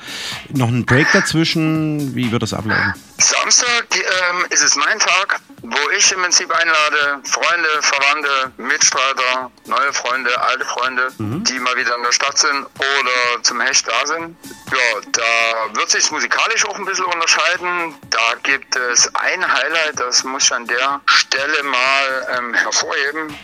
noch 0.49 0.67
ein 0.67 0.85
Break 0.85 1.07
dazwischen? 1.13 2.13
Wie 2.15 2.33
wird 2.33 2.43
das 2.43 2.53
ablaufen? 2.53 2.93
Samstag 3.17 3.85
ähm, 3.95 4.45
ist 4.49 4.61
es 4.63 4.75
mein 4.75 4.99
Tag, 4.99 5.39
wo 5.63 5.89
ich 5.97 6.11
im 6.11 6.21
Prinzip 6.21 6.53
einlade, 6.53 7.21
Freunde, 7.23 7.69
Verwandte, 7.81 8.51
Mitstreiter, 8.57 9.49
neue 9.65 9.93
Freunde, 9.93 10.29
alte 10.41 10.65
Freunde, 10.65 11.11
die 11.17 11.59
mal 11.59 11.75
wieder 11.77 11.95
in 11.95 12.03
der 12.03 12.11
Stadt 12.11 12.37
sind 12.37 12.65
oder 12.75 13.43
zum 13.43 13.61
Hecht 13.61 13.87
da 13.87 14.05
sind. 14.05 14.35
Ja, 14.71 15.01
da 15.11 15.75
wird 15.75 15.89
sich 15.89 16.11
musikalisch 16.11 16.65
auch 16.65 16.77
ein 16.77 16.85
bisschen 16.85 17.05
unterscheiden. 17.05 17.95
Da 18.09 18.35
gibt 18.43 18.75
es 18.75 19.09
ein 19.15 19.53
Highlight, 19.53 19.99
das 19.99 20.23
muss 20.25 20.43
ich 20.43 20.53
an 20.53 20.67
der 20.67 20.99
Stelle 21.05 21.63
mal 21.63 22.37
ähm, 22.37 22.53
hervorheben. 22.53 23.37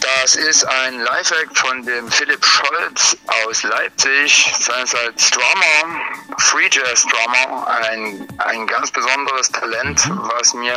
Das 0.00 0.34
ist 0.34 0.64
ein 0.64 1.00
Live-Act 1.00 1.56
von 1.56 1.86
dem 1.86 2.10
Philipp 2.10 2.44
Scholz 2.44 3.16
aus 3.46 3.62
Leipzig, 3.62 4.52
seinerseits 4.58 5.30
Drummer, 5.30 6.00
Free 6.38 6.68
Jazz 6.70 7.06
Drummer, 7.06 7.68
ein, 7.68 8.26
ein 8.38 8.66
ganz 8.66 8.90
besonderes 8.90 9.52
Talent, 9.52 10.02
was 10.10 10.54
mir 10.54 10.76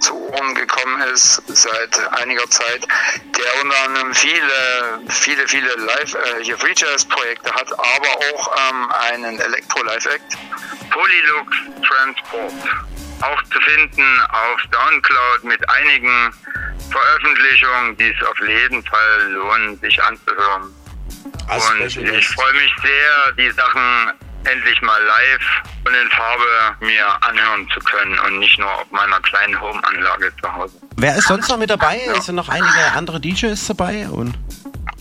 zu 0.00 0.14
Ohren 0.14 0.54
gekommen 0.54 1.02
ist 1.12 1.42
seit 1.46 2.12
einiger 2.12 2.48
Zeit, 2.50 2.86
der 3.36 3.62
unter 3.62 3.84
anderem 3.84 4.14
viele, 4.14 5.00
viele, 5.08 5.46
viele 5.46 5.74
Live, 5.76 6.14
äh, 6.14 6.42
hier 6.42 6.58
Free 6.58 6.74
Jazz 6.74 7.04
Projekte 7.04 7.52
hat, 7.52 7.70
aber 7.72 8.08
auch 8.34 8.70
ähm, 8.70 8.90
einen 9.12 9.38
Elektro 9.38 9.82
Live 9.82 10.06
Act. 10.06 10.36
Polylux 10.90 11.56
Transport. 11.86 12.52
Auch 13.22 13.42
zu 13.44 13.60
finden 13.60 14.20
auf 14.30 14.60
Soundcloud 14.72 15.44
mit 15.44 15.60
einigen 15.68 16.34
Veröffentlichungen, 16.90 17.96
die 17.96 18.10
es 18.10 18.26
auf 18.26 18.38
jeden 18.40 18.82
Fall 18.84 19.30
lohnt, 19.30 19.80
sich 19.80 20.02
anzuhören. 20.02 20.74
Und 21.48 21.96
ich 21.96 22.28
freue 22.28 22.52
mich 22.54 22.72
sehr, 22.82 23.32
die 23.36 23.50
Sachen 23.50 24.12
endlich 24.44 24.80
mal 24.82 25.00
live 25.02 25.62
und 25.86 25.94
in 25.94 26.08
Farbe 26.10 26.76
mir 26.80 27.06
anhören 27.22 27.68
zu 27.72 27.80
können 27.80 28.18
und 28.20 28.38
nicht 28.38 28.58
nur 28.58 28.72
auf 28.72 28.90
meiner 28.90 29.20
kleinen 29.20 29.60
Home-Anlage 29.60 30.32
zu 30.42 30.52
Hause. 30.52 30.74
Wer 30.96 31.16
ist 31.16 31.28
sonst 31.28 31.48
noch 31.48 31.56
mit 31.56 31.70
dabei? 31.70 32.00
Sind 32.20 32.34
noch 32.34 32.48
einige 32.48 32.92
andere 32.94 33.20
DJs 33.20 33.66
dabei? 33.66 34.08
Und, 34.08 34.34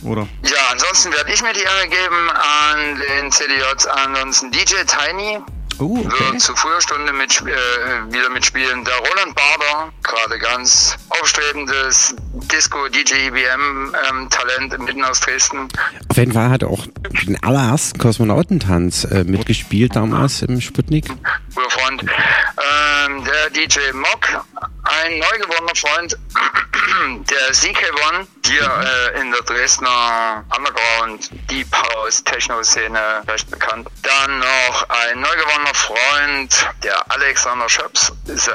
oder? 0.04 0.28
Ja, 0.44 0.58
ansonsten 0.72 1.12
werde 1.14 1.32
ich 1.32 1.42
mir 1.42 1.54
die 1.54 1.62
Ehre 1.62 1.88
geben 1.88 2.30
an 2.32 3.00
den 3.00 3.32
CDJs, 3.32 3.88
ansonsten 3.88 4.52
DJ 4.52 4.76
Tiny. 4.86 5.40
Oh, 5.80 5.98
okay. 5.98 6.32
Wird 6.32 6.42
zu 6.42 6.54
früher 6.56 6.82
Stunde 6.82 7.14
mit, 7.14 7.42
äh, 7.42 8.12
wieder 8.12 8.30
mitspielen. 8.30 8.84
Der 8.84 8.96
Roland 8.98 9.34
Bader, 9.34 9.94
gerade 10.04 10.38
ganz 10.38 10.98
aufstrebendes 11.08 12.14
Disco-DJ-IBM-Talent 12.52 14.74
ähm, 14.74 14.84
mitten 14.84 15.06
aus 15.06 15.22
Dresden. 15.22 15.70
Auf 16.10 16.18
jeden 16.18 16.34
Fall 16.34 16.50
hat 16.50 16.64
er 16.64 16.70
auch 16.70 16.86
den 17.26 17.42
allerersten 17.42 17.98
Kosmonautentanz 17.98 19.06
äh, 19.06 19.24
mitgespielt 19.24 19.96
damals 19.96 20.42
im 20.42 20.60
Sputnik. 20.60 21.08
guter 21.56 21.70
Freund. 21.70 22.02
Ähm, 22.02 23.24
der 23.24 23.50
DJ 23.52 23.80
Mock, 23.94 24.44
ein 24.90 25.20
neu 25.20 25.38
gewordener 25.40 25.76
Freund, 25.76 26.18
der 27.30 27.54
CK1, 27.54 28.28
hier 28.46 28.64
äh, 28.64 29.22
in 29.22 29.32
der 29.32 29.42
Dresdner 29.42 30.44
Underground 30.56 31.30
Deep 31.50 31.68
House 31.72 32.24
Techno-Szene 32.24 33.24
recht 33.28 33.50
bekannt. 33.52 33.88
Dann 34.02 34.40
noch 34.40 34.90
ein 34.90 35.20
neu 35.20 35.36
gewordener 35.36 35.74
Freund, 35.74 36.68
der 36.84 37.12
Alexander 37.12 37.70
Schöps, 37.70 38.12
ist, 38.26 38.48
äh, 38.48 38.52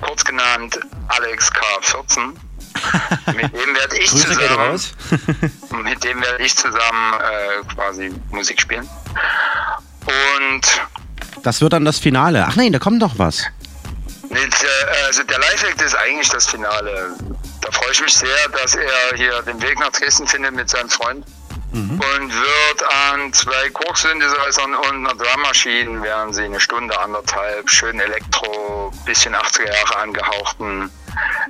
kurz 0.00 0.24
genannt 0.24 0.78
Alex 1.08 1.50
K14. 1.52 2.32
Mit 3.34 3.52
dem 3.52 3.74
werde 3.74 3.98
ich 3.98 4.10
Grüße 4.10 4.28
zusammen, 4.28 4.70
raus. 4.70 4.92
mit 5.82 6.04
dem 6.04 6.22
werde 6.22 6.44
ich 6.44 6.54
zusammen 6.54 7.14
äh, 7.14 7.74
quasi 7.74 8.12
Musik 8.30 8.60
spielen. 8.60 8.88
Und 10.06 11.42
Das 11.42 11.60
wird 11.60 11.72
dann 11.72 11.84
das 11.84 11.98
Finale. 11.98 12.46
Ach 12.46 12.54
nein, 12.56 12.72
da 12.72 12.78
kommt 12.78 12.98
noch 12.98 13.18
was. 13.18 13.44
Der, 14.30 15.06
also 15.06 15.22
der 15.24 15.38
Live-Act 15.38 15.80
ist 15.82 15.94
eigentlich 15.94 16.28
das 16.28 16.46
Finale. 16.46 17.16
Da 17.60 17.70
freue 17.70 17.92
ich 17.92 18.00
mich 18.00 18.14
sehr, 18.14 18.48
dass 18.50 18.74
er 18.74 19.16
hier 19.16 19.42
den 19.42 19.60
Weg 19.62 19.78
nach 19.78 19.90
Dresden 19.90 20.26
findet 20.26 20.54
mit 20.54 20.68
seinem 20.68 20.90
Freund. 20.90 21.24
Und 21.72 22.00
wird 22.00 22.82
an 23.12 23.32
zwei 23.34 23.68
Kork-Synthesizern 23.70 24.74
und 24.74 25.06
einer 25.06 25.14
Drummaschine, 25.14 26.02
werden 26.02 26.32
sie 26.32 26.44
eine 26.44 26.60
Stunde, 26.60 26.98
anderthalb, 26.98 27.68
schön 27.68 28.00
Elektro, 28.00 28.90
bisschen 29.04 29.34
80er 29.34 29.66
Jahre 29.66 29.96
angehauchten 29.96 30.90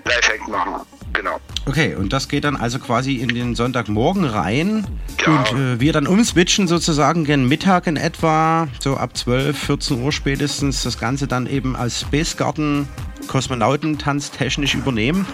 Live-Act 0.05 0.49
machen. 0.49 0.87
Genau. 1.13 1.41
Okay, 1.67 1.95
und 1.95 2.13
das 2.13 2.29
geht 2.29 2.45
dann 2.45 2.57
also 2.57 2.79
quasi 2.79 3.17
in 3.17 3.29
den 3.29 3.55
Sonntagmorgen 3.55 4.25
rein. 4.25 4.87
Und 5.27 5.59
äh, 5.59 5.81
wir 5.81 5.93
dann 5.93 6.07
umswitchen 6.07 6.69
sozusagen 6.69 7.25
gen 7.25 7.49
Mittag 7.49 7.87
in 7.87 7.97
etwa, 7.97 8.69
so 8.81 8.97
ab 8.97 9.17
12, 9.17 9.59
14 9.59 10.03
Uhr 10.03 10.13
spätestens, 10.13 10.83
das 10.83 10.99
Ganze 10.99 11.27
dann 11.27 11.47
eben 11.47 11.77
als 11.77 12.01
Space 12.01 12.37
Garden 12.37 12.89
Kosmonautentanz 13.27 14.31
technisch 14.31 14.75
übernehmen. 14.75 15.27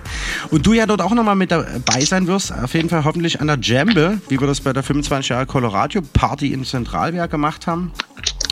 und 0.50 0.66
du 0.66 0.72
ja 0.74 0.86
dort 0.86 1.00
auch 1.00 1.14
nochmal 1.14 1.36
mit 1.36 1.50
dabei 1.50 2.04
sein 2.04 2.26
wirst, 2.26 2.52
auf 2.52 2.74
jeden 2.74 2.88
Fall 2.88 3.04
hoffentlich 3.04 3.40
an 3.40 3.46
der 3.46 3.58
Jambe, 3.58 4.20
wie 4.28 4.38
wir 4.38 4.46
das 4.46 4.60
bei 4.60 4.72
der 4.72 4.82
25 4.82 5.30
Jahre 5.30 5.46
Colorado 5.46 6.00
Party 6.12 6.52
im 6.52 6.64
Zentralwerk 6.64 7.30
gemacht 7.30 7.66
haben. 7.66 7.92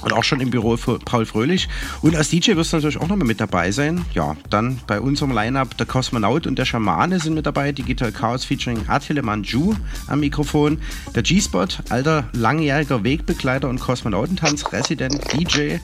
Und 0.03 0.13
auch 0.13 0.25
schon 0.25 0.41
im 0.41 0.51
Büro 0.51 0.77
für 0.77 0.99
Paul 0.99 1.27
Fröhlich. 1.27 1.69
Und 2.03 2.17
als 2.17 2.29
DJ 2.29 2.55
wirst 2.57 2.73
du 2.73 2.77
natürlich 2.77 2.99
auch 2.99 3.09
nochmal 3.09 3.27
mit 3.27 3.41
dabei 3.41 3.71
sein. 3.71 4.05
Ja, 4.15 4.37
dann 4.51 4.79
bei 4.87 5.01
unserem 5.01 5.33
Line-Up 5.33 5.77
der 5.77 5.87
Kosmonaut 5.87 6.47
und 6.47 6.59
der 6.59 6.65
Schamane 6.65 7.19
sind 7.19 7.35
mit 7.35 7.47
dabei. 7.47 7.73
Digital 7.73 8.13
Chaos 8.13 8.45
featuring 8.45 8.81
Attila 8.89 9.23
Manju 9.23 9.75
am 10.07 10.21
Mikrofon. 10.21 10.79
Der 11.15 11.23
G-Spot, 11.23 11.67
alter 11.89 12.29
langjähriger 12.33 13.03
Wegbegleiter 13.03 13.69
und 13.69 13.81
Kosmonautentanz-Resident 13.81 15.33
DJ. 15.33 15.79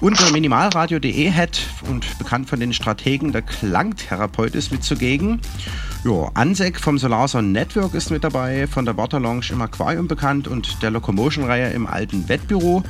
Und 0.00 0.20
der 0.20 0.30
Minimalradio.de 0.30 1.30
Head 1.30 1.60
und 1.88 2.18
bekannt 2.18 2.48
von 2.48 2.60
den 2.60 2.72
Strategen 2.72 3.32
der 3.32 3.42
Klangtherapeut 3.42 4.54
ist 4.54 4.70
mit 4.70 4.84
zugegen. 4.84 5.40
Ja, 6.04 6.30
Ansek 6.34 6.78
vom 6.78 6.98
Solarson 6.98 7.50
Network 7.50 7.94
ist 7.94 8.12
mit 8.12 8.22
dabei, 8.22 8.68
von 8.68 8.84
der 8.84 8.96
Water 8.96 9.18
Lounge 9.18 9.46
im 9.50 9.60
Aquarium 9.60 10.06
bekannt 10.06 10.46
und 10.46 10.80
der 10.82 10.92
Locomotion-Reihe 10.92 11.72
im 11.72 11.88
alten 11.88 12.28
Wettbüro. 12.28 12.84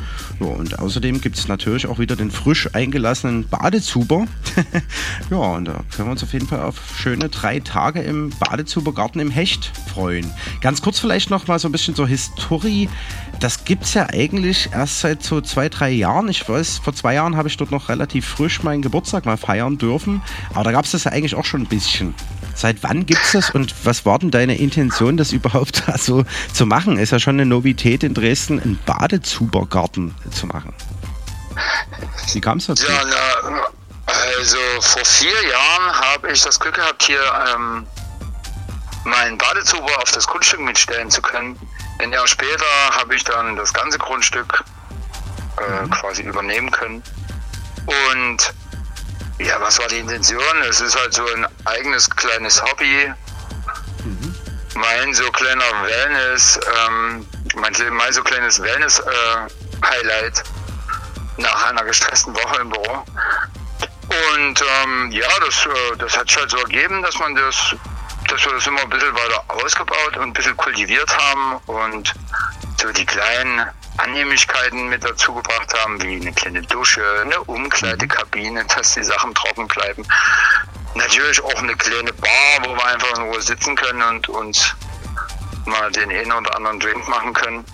Ja, 0.49 0.55
und 0.55 0.79
außerdem 0.79 1.21
gibt 1.21 1.37
es 1.37 1.49
natürlich 1.49 1.87
auch 1.87 1.99
wieder 1.99 2.17
den 2.17 2.31
frisch 2.31 2.69
eingelassenen 2.73 3.47
Badezuber. 3.49 4.27
ja, 5.31 5.37
und 5.37 5.67
da 5.67 5.81
können 5.95 6.09
wir 6.09 6.13
uns 6.13 6.23
auf 6.23 6.33
jeden 6.33 6.47
Fall 6.47 6.63
auf 6.63 6.77
schöne 6.97 7.29
drei 7.29 7.61
Tage 7.61 8.01
im 8.01 8.31
Badezubergarten 8.31 9.21
im 9.21 9.31
Hecht 9.31 9.71
freuen. 9.93 10.31
Ganz 10.61 10.81
kurz 10.81 10.99
vielleicht 11.01 11.31
noch 11.31 11.47
mal 11.49 11.59
so 11.59 11.69
ein 11.69 11.73
bisschen 11.73 11.95
zur 11.95 12.09
Historie. 12.09 12.89
Das 13.41 13.65
gibt 13.65 13.85
es 13.85 13.95
ja 13.95 14.09
eigentlich 14.09 14.71
erst 14.73 15.01
seit 15.01 15.23
so 15.23 15.41
zwei, 15.41 15.69
drei 15.69 15.91
Jahren. 15.91 16.29
Ich 16.29 16.49
weiß, 16.49 16.79
vor 16.79 16.95
zwei 16.95 17.15
Jahren 17.15 17.37
habe 17.37 17.49
ich 17.49 17.57
dort 17.57 17.71
noch 17.71 17.89
relativ 17.89 18.27
frisch 18.27 18.63
meinen 18.63 18.83
Geburtstag 18.83 19.27
mal 19.27 19.37
feiern 19.37 19.77
dürfen. 19.77 20.23
Aber 20.55 20.65
da 20.65 20.73
gab 20.73 20.87
es 20.87 20.93
das 20.93 21.05
ja 21.05 21.13
eigentlich 21.13 21.35
auch 21.35 21.45
schon 21.45 21.63
ein 21.63 21.67
bisschen. 21.67 22.15
Seit 22.59 22.83
wann 22.83 23.07
gibt 23.07 23.23
es 23.23 23.31
das 23.31 23.51
und 23.51 23.73
was 23.85 24.05
war 24.05 24.19
denn 24.19 24.33
deine 24.33 24.59
Intention, 24.59 25.17
das 25.17 25.31
überhaupt 25.39 25.85
da 25.87 25.97
so 25.97 26.25
zu 26.53 26.67
machen? 26.67 26.99
Ist 26.99 27.13
ja 27.13 27.21
schon 27.21 27.37
eine 27.37 27.47
Novität 27.47 28.03
in 28.03 28.15
Dresden, 28.15 28.61
einen 28.61 28.81
Badezubergarten 28.85 30.13
zu 30.33 30.49
machen. 30.49 30.75
Wie 32.33 32.41
kam 32.41 32.59
es 32.59 32.67
dazu? 32.67 32.85
Ja, 32.85 33.05
na, 33.05 33.69
also 34.39 34.59
vor 34.81 35.05
vier 35.05 35.49
Jahren 35.49 36.01
habe 36.01 36.33
ich 36.33 36.43
das 36.43 36.59
Glück 36.59 36.75
gehabt, 36.75 37.05
hier 37.05 37.21
ähm, 37.55 37.87
meinen 39.05 39.39
Badezuber 39.39 40.03
auf 40.03 40.11
das 40.11 40.27
Grundstück 40.27 40.61
mitstellen 40.61 41.13
zu 41.13 41.23
können. 41.23 41.57
Ein 42.01 42.13
Jahr 42.13 42.27
später 42.27 42.65
habe 42.91 43.15
ich 43.15 43.23
dann 43.23 43.55
das 43.55 43.73
ganze 43.73 43.99
Grundstück 43.99 44.65
äh, 45.59 45.89
quasi 45.91 46.23
übernehmen 46.23 46.73
können. 46.73 47.05
Und 48.13 48.53
ja, 49.39 49.61
was 49.61 49.79
war 49.79 49.89
die 49.89 49.99
Intention? 49.99 50.63
Es 50.69 50.81
ist 50.81 50.97
halt 50.97 51.15
so 51.15 51.25
ein 51.35 51.47
eigenes 51.65 52.11
kleines 52.11 52.63
Hobby. 52.63 53.13
Mein 54.75 55.15
so 55.15 55.31
kleiner 55.33 55.65
Wellness, 55.83 56.61
ähm, 56.87 57.27
mein, 57.57 57.73
mein 57.93 58.13
so 58.13 58.23
kleines 58.23 58.63
Wellness-Highlight 58.63 60.43
nach 61.39 61.71
einer 61.71 61.85
gestressten 61.85 62.35
Woche 62.35 62.61
im 62.61 62.71
Büro. 62.71 63.05
Und 64.37 64.65
ähm, 64.83 65.11
ja, 65.11 65.29
das, 65.45 65.67
äh, 65.67 65.97
das 65.99 66.17
hat 66.17 66.29
sich 66.29 66.39
halt 66.39 66.51
so 66.51 66.59
ergeben, 66.59 67.03
dass 67.03 67.19
man 67.19 67.35
das, 67.35 67.75
dass 68.29 68.45
wir 68.45 68.53
das 68.53 68.67
immer 68.67 68.83
ein 68.83 68.89
bisschen 68.89 69.15
weiter 69.15 69.45
ausgebaut 69.49 70.17
und 70.17 70.23
ein 70.23 70.33
bisschen 70.33 70.57
kultiviert 70.57 71.17
haben 71.17 71.57
und 71.67 72.15
so 72.81 72.91
die 72.93 73.07
kleinen 73.07 73.69
Annehmlichkeiten 73.99 74.89
mit 74.89 75.05
dazu 75.05 75.35
gebracht 75.35 75.75
haben, 75.83 76.01
wie 76.03 76.17
eine 76.17 76.33
kleine 76.33 76.63
Dusche, 76.63 77.03
eine 77.23 77.43
Umkleidekabine, 77.45 78.65
dass 78.65 78.95
die 78.95 79.05
Sachen 79.05 79.35
trocken 79.35 79.69
bleiben. 79.69 80.07
Natürlich 80.95 81.43
auch 81.43 81.57
eine 81.57 81.77
kleine 81.77 82.13
Bar, 82.13 82.65
wo 82.65 82.75
wir 82.75 82.85
einfach 82.87 83.17
in 83.19 83.25
Ruhe 83.25 83.43
sitzen 83.43 83.77
können 83.77 84.03
und 84.03 84.29
uns 84.29 84.75
mal 85.67 85.91
den 85.93 86.11
einen 86.11 86.33
oder 86.33 86.57
anderen 86.57 86.81
Drink 86.81 87.07
machen 87.09 87.33
können. 87.35 87.65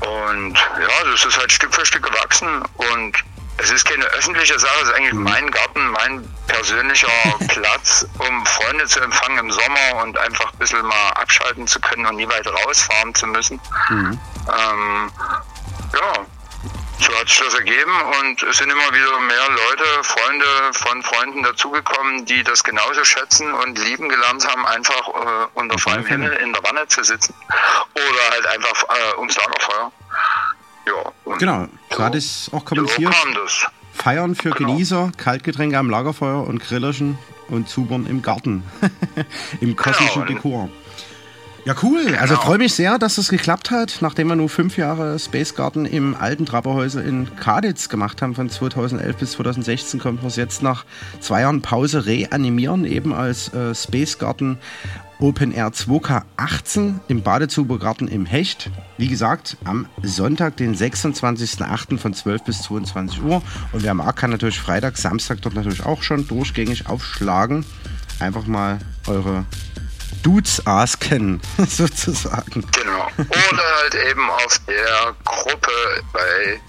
Und 0.00 0.54
ja, 0.54 1.10
das 1.10 1.24
ist 1.24 1.38
halt 1.38 1.50
Stück 1.50 1.74
für 1.74 1.86
Stück 1.86 2.04
gewachsen 2.04 2.62
und 2.74 3.24
es 3.58 3.70
ist 3.70 3.84
keine 3.84 4.04
öffentliche 4.04 4.58
Sache, 4.58 4.82
es 4.82 4.88
ist 4.88 4.94
eigentlich 4.94 5.14
mein 5.14 5.50
Garten, 5.50 5.86
mein 5.90 6.28
persönlicher 6.46 7.08
Platz, 7.48 8.06
um 8.18 8.46
Freunde 8.46 8.86
zu 8.86 9.00
empfangen 9.00 9.38
im 9.38 9.50
Sommer 9.50 10.02
und 10.02 10.18
einfach 10.18 10.52
ein 10.52 10.58
bisschen 10.58 10.84
mal 10.84 11.10
abschalten 11.10 11.66
zu 11.66 11.80
können 11.80 12.06
und 12.06 12.16
nie 12.16 12.28
weit 12.28 12.46
rausfahren 12.46 13.14
zu 13.14 13.26
müssen. 13.26 13.60
Mhm. 13.90 14.18
Ähm, 14.48 15.12
ja, 15.94 16.26
so 16.98 17.18
hat 17.18 17.28
sich 17.28 17.38
das 17.38 17.54
ergeben 17.54 17.92
und 18.20 18.42
es 18.42 18.56
sind 18.56 18.70
immer 18.70 18.92
wieder 18.92 19.20
mehr 19.20 19.48
Leute, 19.50 19.84
Freunde 20.02 20.46
von 20.72 21.02
Freunden 21.02 21.42
dazugekommen, 21.42 22.24
die 22.24 22.42
das 22.44 22.64
genauso 22.64 23.04
schätzen 23.04 23.52
und 23.52 23.78
lieben 23.78 24.08
gelernt 24.08 24.46
haben, 24.48 24.64
einfach 24.66 25.08
äh, 25.08 25.46
unter 25.54 25.78
freiem 25.78 26.06
Himmel 26.06 26.32
in 26.34 26.52
der 26.52 26.62
Wanne 26.62 26.86
zu 26.88 27.02
sitzen 27.02 27.34
oder 27.94 28.30
halt 28.30 28.46
einfach 28.46 28.84
äh, 28.84 29.18
ums 29.18 29.36
Lagerfeuer. 29.36 29.92
Ja, 30.86 31.36
Genau, 31.38 31.66
gerade 31.90 32.18
ist 32.18 32.50
auch 32.52 32.64
kommentiert. 32.64 33.14
So 33.14 33.22
kam 33.24 33.34
das. 33.42 33.66
Feiern 33.92 34.34
für 34.34 34.50
Genau. 34.50 34.70
Genießer, 34.72 35.12
Kaltgetränke 35.16 35.78
am 35.78 35.88
Lagerfeuer 35.88 36.46
und 36.46 36.58
Grillerchen 36.60 37.16
und 37.48 37.68
Zubern 37.68 38.06
im 38.06 38.22
Garten. 38.22 38.62
Im 39.60 39.76
kosmischen 39.76 40.24
Genau. 40.26 40.34
Dekor. 40.40 40.68
Ja, 41.64 41.74
cool. 41.82 42.14
Also 42.20 42.34
freue 42.36 42.58
mich 42.58 42.74
sehr, 42.74 42.98
dass 42.98 43.16
es 43.16 43.30
geklappt 43.30 43.70
hat, 43.70 43.98
nachdem 44.02 44.28
wir 44.28 44.36
nur 44.36 44.50
fünf 44.50 44.76
Jahre 44.76 45.18
Space 45.18 45.54
Garden 45.54 45.86
im 45.86 46.14
alten 46.14 46.44
Trapperhäuser 46.44 47.02
in 47.02 47.34
Kaditz 47.36 47.88
gemacht 47.88 48.20
haben, 48.20 48.34
von 48.34 48.50
2011 48.50 49.16
bis 49.16 49.32
2016, 49.32 49.98
konnten 49.98 50.22
wir 50.22 50.28
es 50.28 50.36
jetzt 50.36 50.62
nach 50.62 50.84
zwei 51.20 51.40
Jahren 51.40 51.62
Pause 51.62 52.04
reanimieren, 52.04 52.84
eben 52.84 53.14
als 53.14 53.48
äh, 53.54 53.74
Space 53.74 54.18
Garden 54.18 54.58
Open 55.20 55.52
Air 55.52 55.68
2K18 55.68 57.00
im 57.08 57.22
Badezubergarten 57.22 58.08
im 58.08 58.26
Hecht. 58.26 58.70
Wie 58.98 59.08
gesagt, 59.08 59.56
am 59.64 59.86
Sonntag, 60.02 60.56
den 60.56 60.74
26.08. 60.74 61.98
von 61.98 62.14
12 62.14 62.42
bis 62.44 62.62
22 62.62 63.22
Uhr. 63.22 63.42
Und 63.72 63.82
wer 63.82 63.94
mag, 63.94 64.16
kann 64.16 64.30
natürlich 64.30 64.60
Freitag, 64.60 64.96
Samstag 64.96 65.40
dort 65.42 65.54
natürlich 65.54 65.84
auch 65.84 66.02
schon 66.02 66.26
durchgängig 66.26 66.86
aufschlagen. 66.88 67.64
Einfach 68.20 68.46
mal 68.46 68.78
eure 69.06 69.44
Dudes 70.22 70.66
asken, 70.66 71.40
sozusagen. 71.68 72.64
Genau. 72.72 73.08
Oder 73.16 73.64
halt 73.82 73.94
eben 74.10 74.30
auf 74.30 74.60
der 74.66 75.14
Gruppe 75.24 75.70
bei 76.12 76.60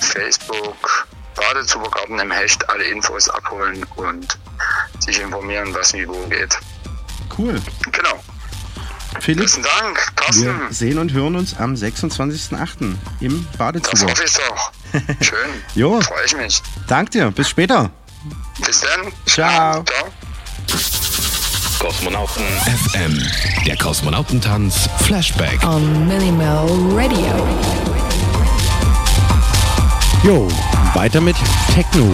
Facebook 0.00 1.06
Badezubergarten 1.34 2.18
im 2.18 2.30
Hecht 2.30 2.68
alle 2.68 2.84
Infos 2.84 3.28
abholen 3.28 3.84
und 3.96 4.38
sich 4.98 5.20
informieren, 5.20 5.72
was 5.74 5.94
wie 5.94 6.06
wo 6.06 6.26
geht. 6.26 6.58
Cool. 7.38 7.60
Genau. 7.92 8.20
Philipp, 9.20 9.42
Besten 9.44 9.62
Dank, 9.62 10.16
Carsten. 10.16 10.44
wir 10.44 10.72
sehen 10.72 10.98
und 10.98 11.12
hören 11.12 11.36
uns 11.36 11.56
am 11.58 11.74
26.08. 11.74 12.94
im 13.20 13.46
Das 13.50 13.58
Badezuber. 13.58 14.10
hoffe 14.12 14.24
ich 14.24 14.32
doch. 14.32 14.72
Schön. 15.20 15.50
Jo. 15.74 16.00
Freue 16.00 16.24
ich 16.26 16.36
mich. 16.36 16.62
Dank 16.86 17.10
dir, 17.10 17.30
bis 17.30 17.48
später. 17.48 17.90
Bis 18.64 18.80
dann. 18.80 19.12
Ciao. 19.26 19.84
Ciao. 19.84 20.08
Kosmonauten 21.78 22.42
FM. 22.92 23.22
Der 23.66 23.76
Kosmonautentanz 23.78 24.88
Flashback. 24.98 25.62
On 25.66 26.06
Minimal 26.06 26.68
Radio. 26.94 27.48
Jo, 30.22 30.48
weiter 30.94 31.20
mit 31.22 31.36
Techno. 31.74 32.06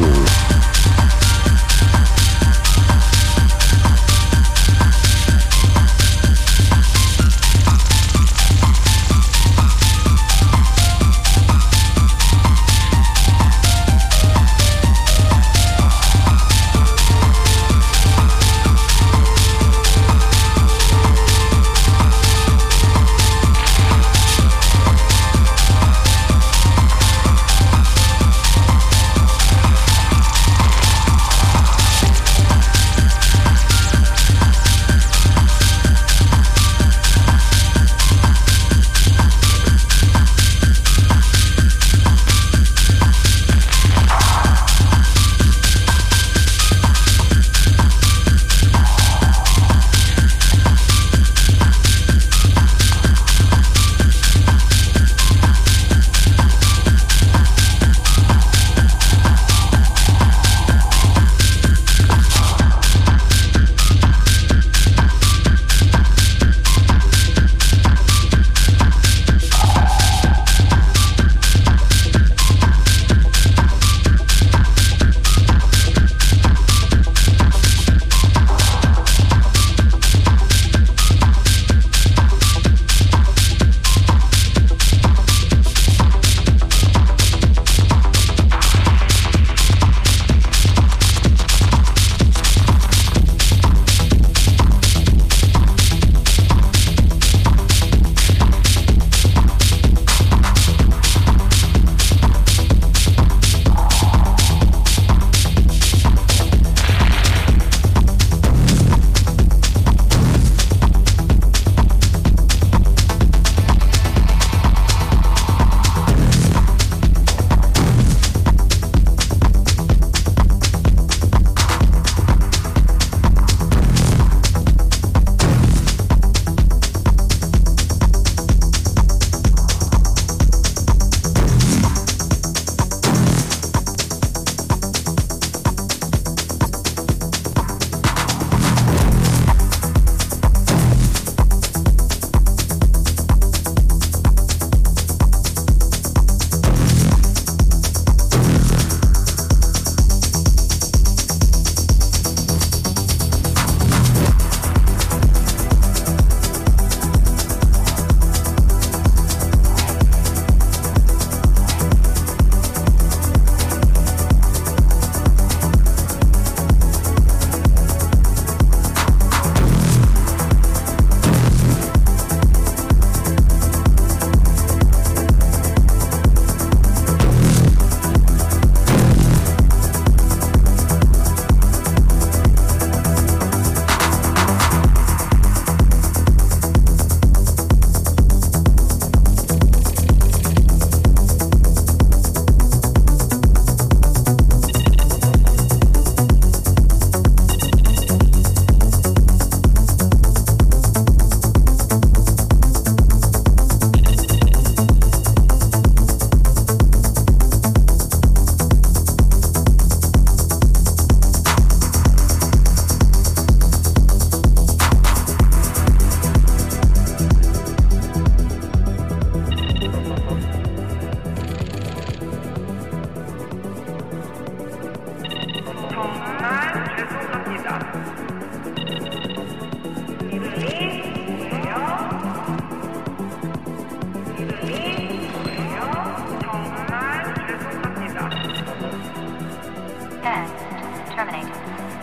Terminate. 240.27 241.47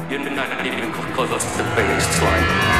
You're 0.09 0.31
not 0.31 0.65
even 0.65 0.93
close 0.93 1.43
to 1.43 1.57
the 1.57 1.63
baseline. 1.75 2.47
You're 2.57 2.72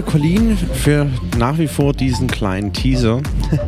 danke 0.00 0.12
Colin 0.12 0.56
für 0.56 1.06
nach 1.38 1.58
wie 1.58 1.66
vor 1.66 1.92
diesen 1.92 2.26
kleinen 2.26 2.72
Teaser. 2.72 3.20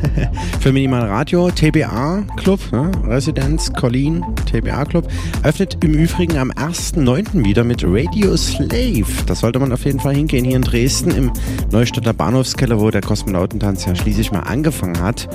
für 0.61 0.73
Minimal 0.73 1.03
Radio, 1.03 1.51
TBA 1.51 2.25
Club, 2.37 2.61
ne? 2.73 2.91
Residenz, 3.07 3.73
Colin, 3.73 4.25
TBA 4.47 4.85
Club, 4.85 5.09
öffnet 5.43 5.83
im 5.83 5.95
Übrigen 5.95 6.39
am 6.39 6.51
1.9. 6.51 7.45
wieder 7.45 7.65
mit 7.65 7.83
Radio 7.85 8.37
Slave. 8.37 9.07
Da 9.27 9.35
sollte 9.35 9.59
man 9.59 9.73
auf 9.73 9.85
jeden 9.85 10.01
Fall 10.01 10.15
hingehen, 10.15 10.45
hier 10.45 10.57
in 10.57 10.63
Dresden 10.63 11.11
im 11.11 11.33
Neustadter 11.71 12.13
Bahnhofskeller, 12.13 12.81
wo 12.81 12.91
der 12.91 13.03
Kosmonautentanz 13.03 13.85
ja 13.87 13.95
schließlich 13.95 14.33
mal 14.33 14.41
angefangen 14.41 15.01
hat. 15.01 15.29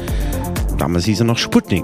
Damals 0.77 1.05
hieß 1.05 1.19
er 1.19 1.25
noch 1.25 1.37
Sputnik. 1.37 1.83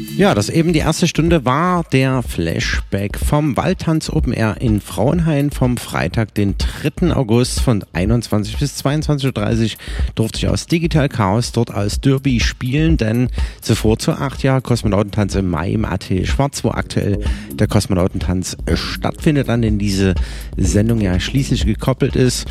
Ja, 0.17 0.35
das 0.35 0.49
eben 0.49 0.73
die 0.73 0.79
erste 0.79 1.07
Stunde 1.07 1.45
war 1.45 1.85
der 1.91 2.21
Flashback 2.21 3.17
vom 3.17 3.55
Waldtanz 3.55 4.09
Open 4.09 4.33
Air 4.33 4.57
in 4.59 4.81
Frauenhain 4.81 5.51
vom 5.51 5.77
Freitag, 5.77 6.35
den 6.35 6.55
3. 6.57 7.15
August 7.15 7.61
von 7.61 7.83
21 7.93 8.57
bis 8.57 8.83
22.30 8.83 9.63
Uhr 9.63 9.77
durfte 10.15 10.39
ich 10.39 10.47
aus 10.49 10.67
Digital 10.67 11.07
Chaos 11.07 11.53
dort 11.53 11.71
als 11.71 12.01
Derby 12.01 12.41
spielen, 12.41 12.97
denn 12.97 13.29
zuvor 13.61 13.99
zu 13.99 14.11
acht 14.11 14.43
Jahren 14.43 14.61
Kosmonautentanz 14.61 15.35
im 15.35 15.49
Mai 15.49 15.71
im 15.71 15.85
AT 15.85 16.05
Schwarz, 16.25 16.63
wo 16.65 16.71
aktuell 16.71 17.23
der 17.53 17.67
Kosmonautentanz 17.67 18.57
stattfindet, 18.73 19.49
an 19.49 19.61
den 19.61 19.79
diese 19.79 20.13
Sendung 20.57 20.99
ja 20.99 21.19
schließlich 21.19 21.65
gekoppelt 21.65 22.17
ist, 22.17 22.47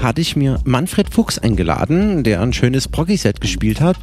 hatte 0.00 0.22
ich 0.22 0.34
mir 0.34 0.60
Manfred 0.64 1.12
Fuchs 1.12 1.38
eingeladen, 1.38 2.24
der 2.24 2.40
ein 2.40 2.54
schönes 2.54 2.88
Proggy-Set 2.88 3.40
gespielt 3.40 3.80
hat. 3.82 3.96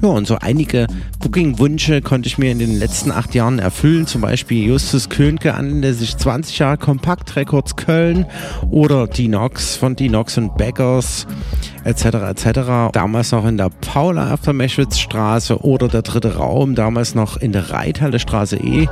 Ja, 0.00 0.08
und 0.10 0.26
so 0.26 0.36
einige 0.36 0.86
Booking-Wünsche 1.18 2.00
konnte 2.02 2.28
ich 2.28 2.38
mir 2.38 2.51
in 2.52 2.58
den 2.58 2.78
letzten 2.78 3.10
acht 3.10 3.34
Jahren 3.34 3.58
erfüllen. 3.58 4.06
Zum 4.06 4.20
Beispiel 4.20 4.66
Justus 4.66 5.08
Könke 5.08 5.54
anlässlich 5.54 6.18
20 6.18 6.58
Jahre 6.58 6.76
Kompakt 6.76 7.34
Records 7.34 7.76
Köln 7.76 8.26
oder 8.70 9.06
Dinox 9.06 9.76
von 9.76 9.96
Dinox 9.96 10.36
und 10.36 10.54
Beggars 10.58 11.26
etc. 11.84 12.04
etc. 12.04 12.92
Damals 12.92 13.32
noch 13.32 13.46
in 13.46 13.56
der 13.56 13.70
Paula 13.70 14.34
auf 14.34 14.42
der 14.42 14.52
Meschwitzstraße 14.52 15.64
oder 15.64 15.88
der 15.88 16.02
dritte 16.02 16.36
Raum, 16.36 16.74
damals 16.74 17.14
noch 17.14 17.38
in 17.38 17.52
der 17.52 17.70
Reithallestraße 17.70 18.56
E 18.58 18.86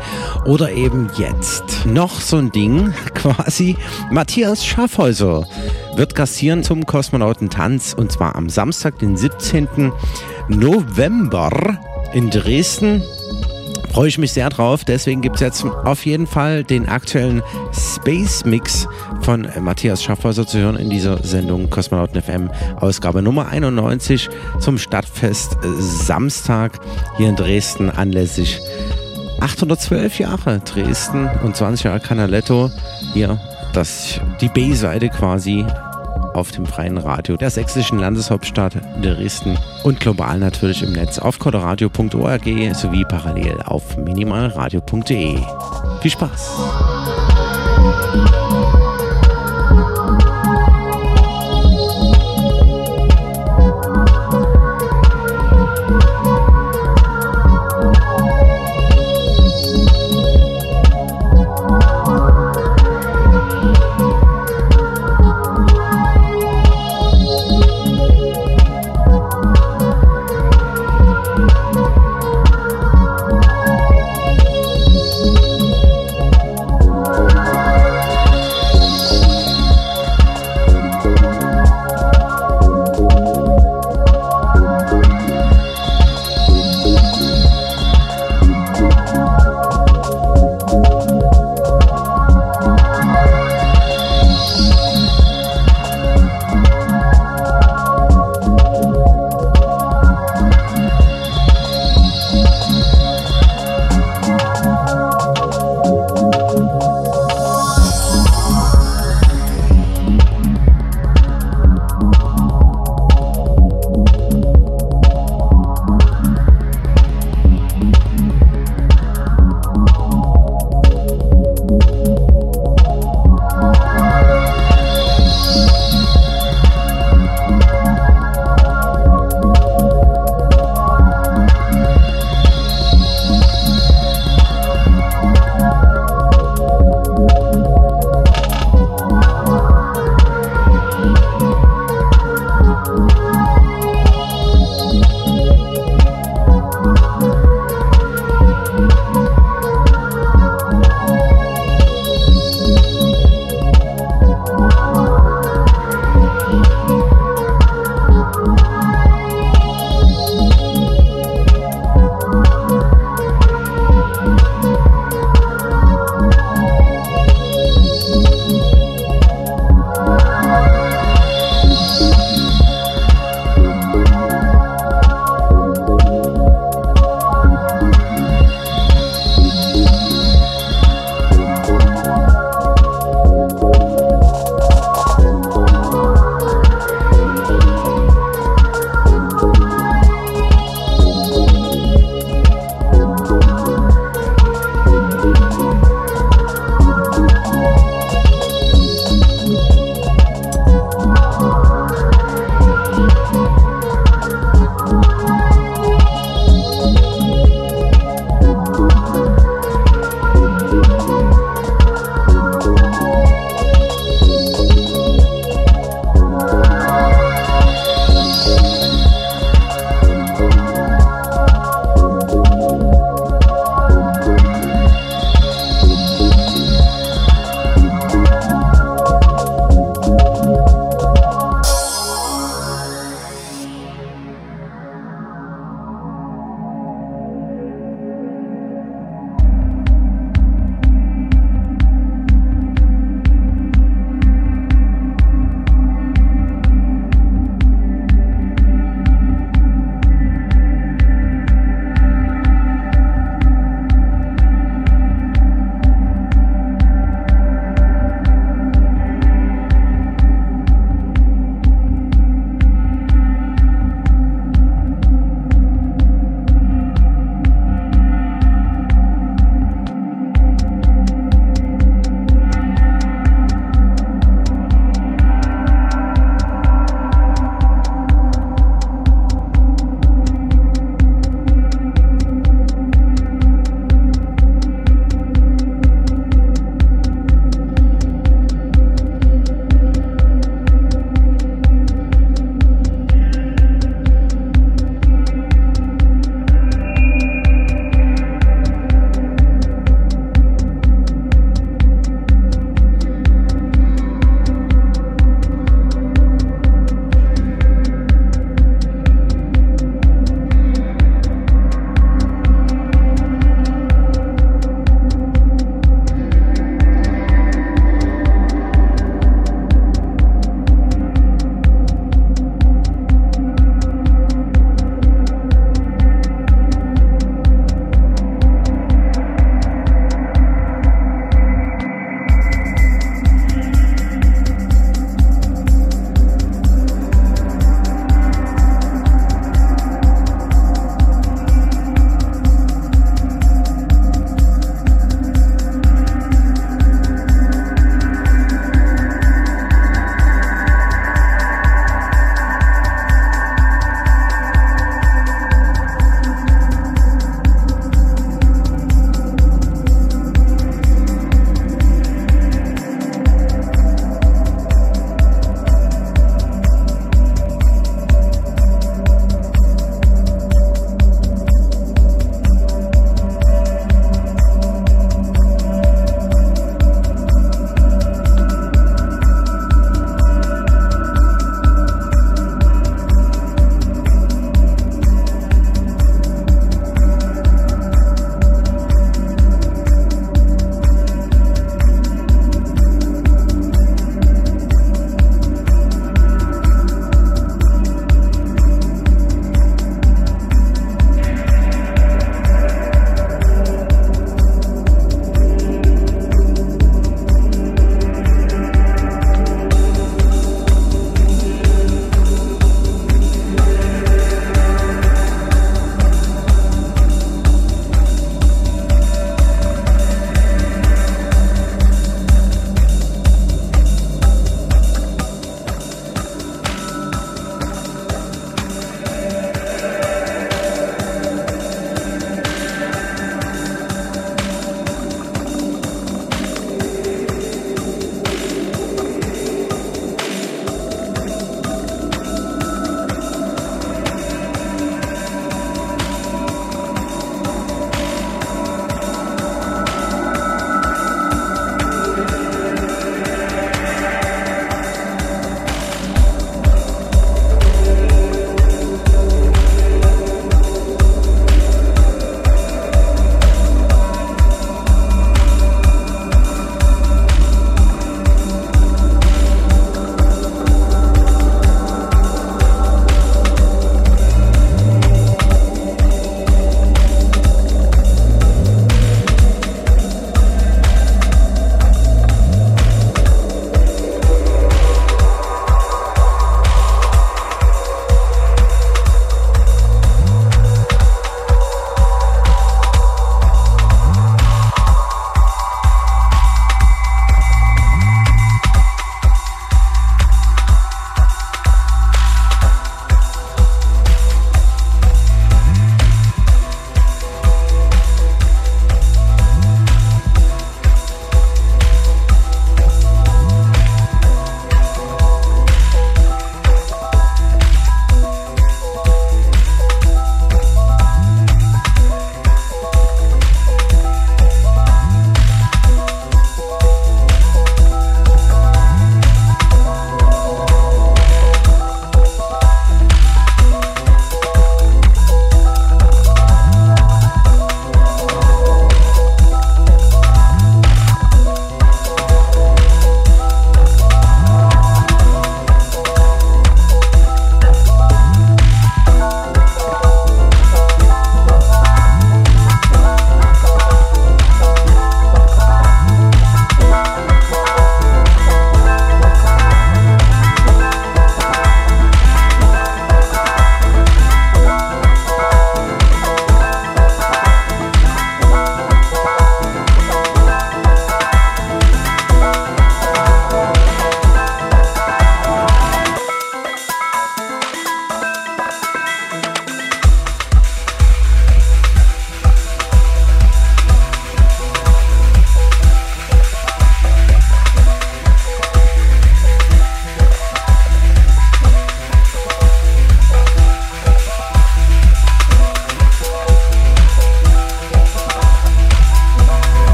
oder 0.47 0.73
eben 0.73 1.11
jetzt 1.19 1.85
noch 1.85 2.19
so 2.21 2.39
ein 2.39 2.51
Ding 2.53 2.95
quasi. 3.15 3.77
Matthias 4.11 4.65
Schaffhäuser 4.65 5.47
wird 5.97 6.15
gastieren 6.15 6.65
zum 6.65 6.87
Kosmonautentanz 6.87 7.93
und 7.93 8.11
zwar 8.11 8.37
am 8.37 8.49
Samstag, 8.49 8.99
den 9.01 9.19
17. 9.19 9.93
November 10.49 11.79
in 12.13 12.31
Dresden 12.31 13.03
freue 13.93 14.09
ich 14.09 14.19
mich 14.19 14.33
sehr 14.33 14.49
drauf. 14.49 14.85
Deswegen 14.85 15.21
gibt 15.21 15.37
es 15.37 15.41
jetzt 15.41 15.65
auf 15.65 16.07
jeden 16.07 16.27
Fall 16.27 16.65
den 16.65 16.89
aktuellen 16.89 17.43
Space 17.73 18.45
Mix 18.45 18.87
von 19.23 19.49
Matthias 19.61 20.03
Schaffhäuser 20.03 20.47
zu 20.47 20.59
hören 20.59 20.77
in 20.77 20.91
dieser 20.91 21.23
Sendung 21.23 21.71
Kosmonauten 21.71 22.23
FM 22.23 22.51
Ausgabe 22.77 23.23
Nummer 23.23 23.49
91 23.49 24.29
zum 24.61 24.79
Stadtfest 24.79 25.57
Samstag 25.63 26.79
hier 27.17 27.29
in 27.29 27.37
Dresden 27.37 27.91
anlässlich 27.91 28.61
812 29.41 30.19
Jahre 30.21 30.61
Dresden 30.61 31.29
und 31.43 31.57
20 31.57 31.85
Jahre 31.85 32.01
Canaletto. 32.01 32.71
Hier 33.13 33.41
das, 33.73 34.21
die 34.41 34.49
B-Seite 34.49 35.09
quasi 35.09 35.65
auf 36.35 36.51
dem 36.53 36.67
freien 36.67 36.99
Radio 36.99 37.37
der 37.37 37.51
sächsischen 37.51 37.99
Landeshauptstadt 37.99 38.75
Dresden 39.03 39.59
und 39.85 40.01
global 40.01 40.39
natürlich 40.39 40.83
im 40.83 40.93
Netz 40.93 41.19
auf 41.19 41.39
coloradio.org 41.39 42.45
sowie 42.75 43.05
parallel 43.05 43.61
auf 43.65 43.97
minimalradio.de. 43.97 45.39
Viel 46.01 46.11
Spaß! 46.11 46.51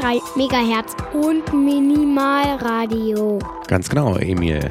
99,3 0.00 0.36
Megahertz 0.36 0.96
und 1.12 1.52
Minimalradio. 1.52 3.38
Ganz 3.66 3.88
genau, 3.88 4.16
Emil. 4.16 4.70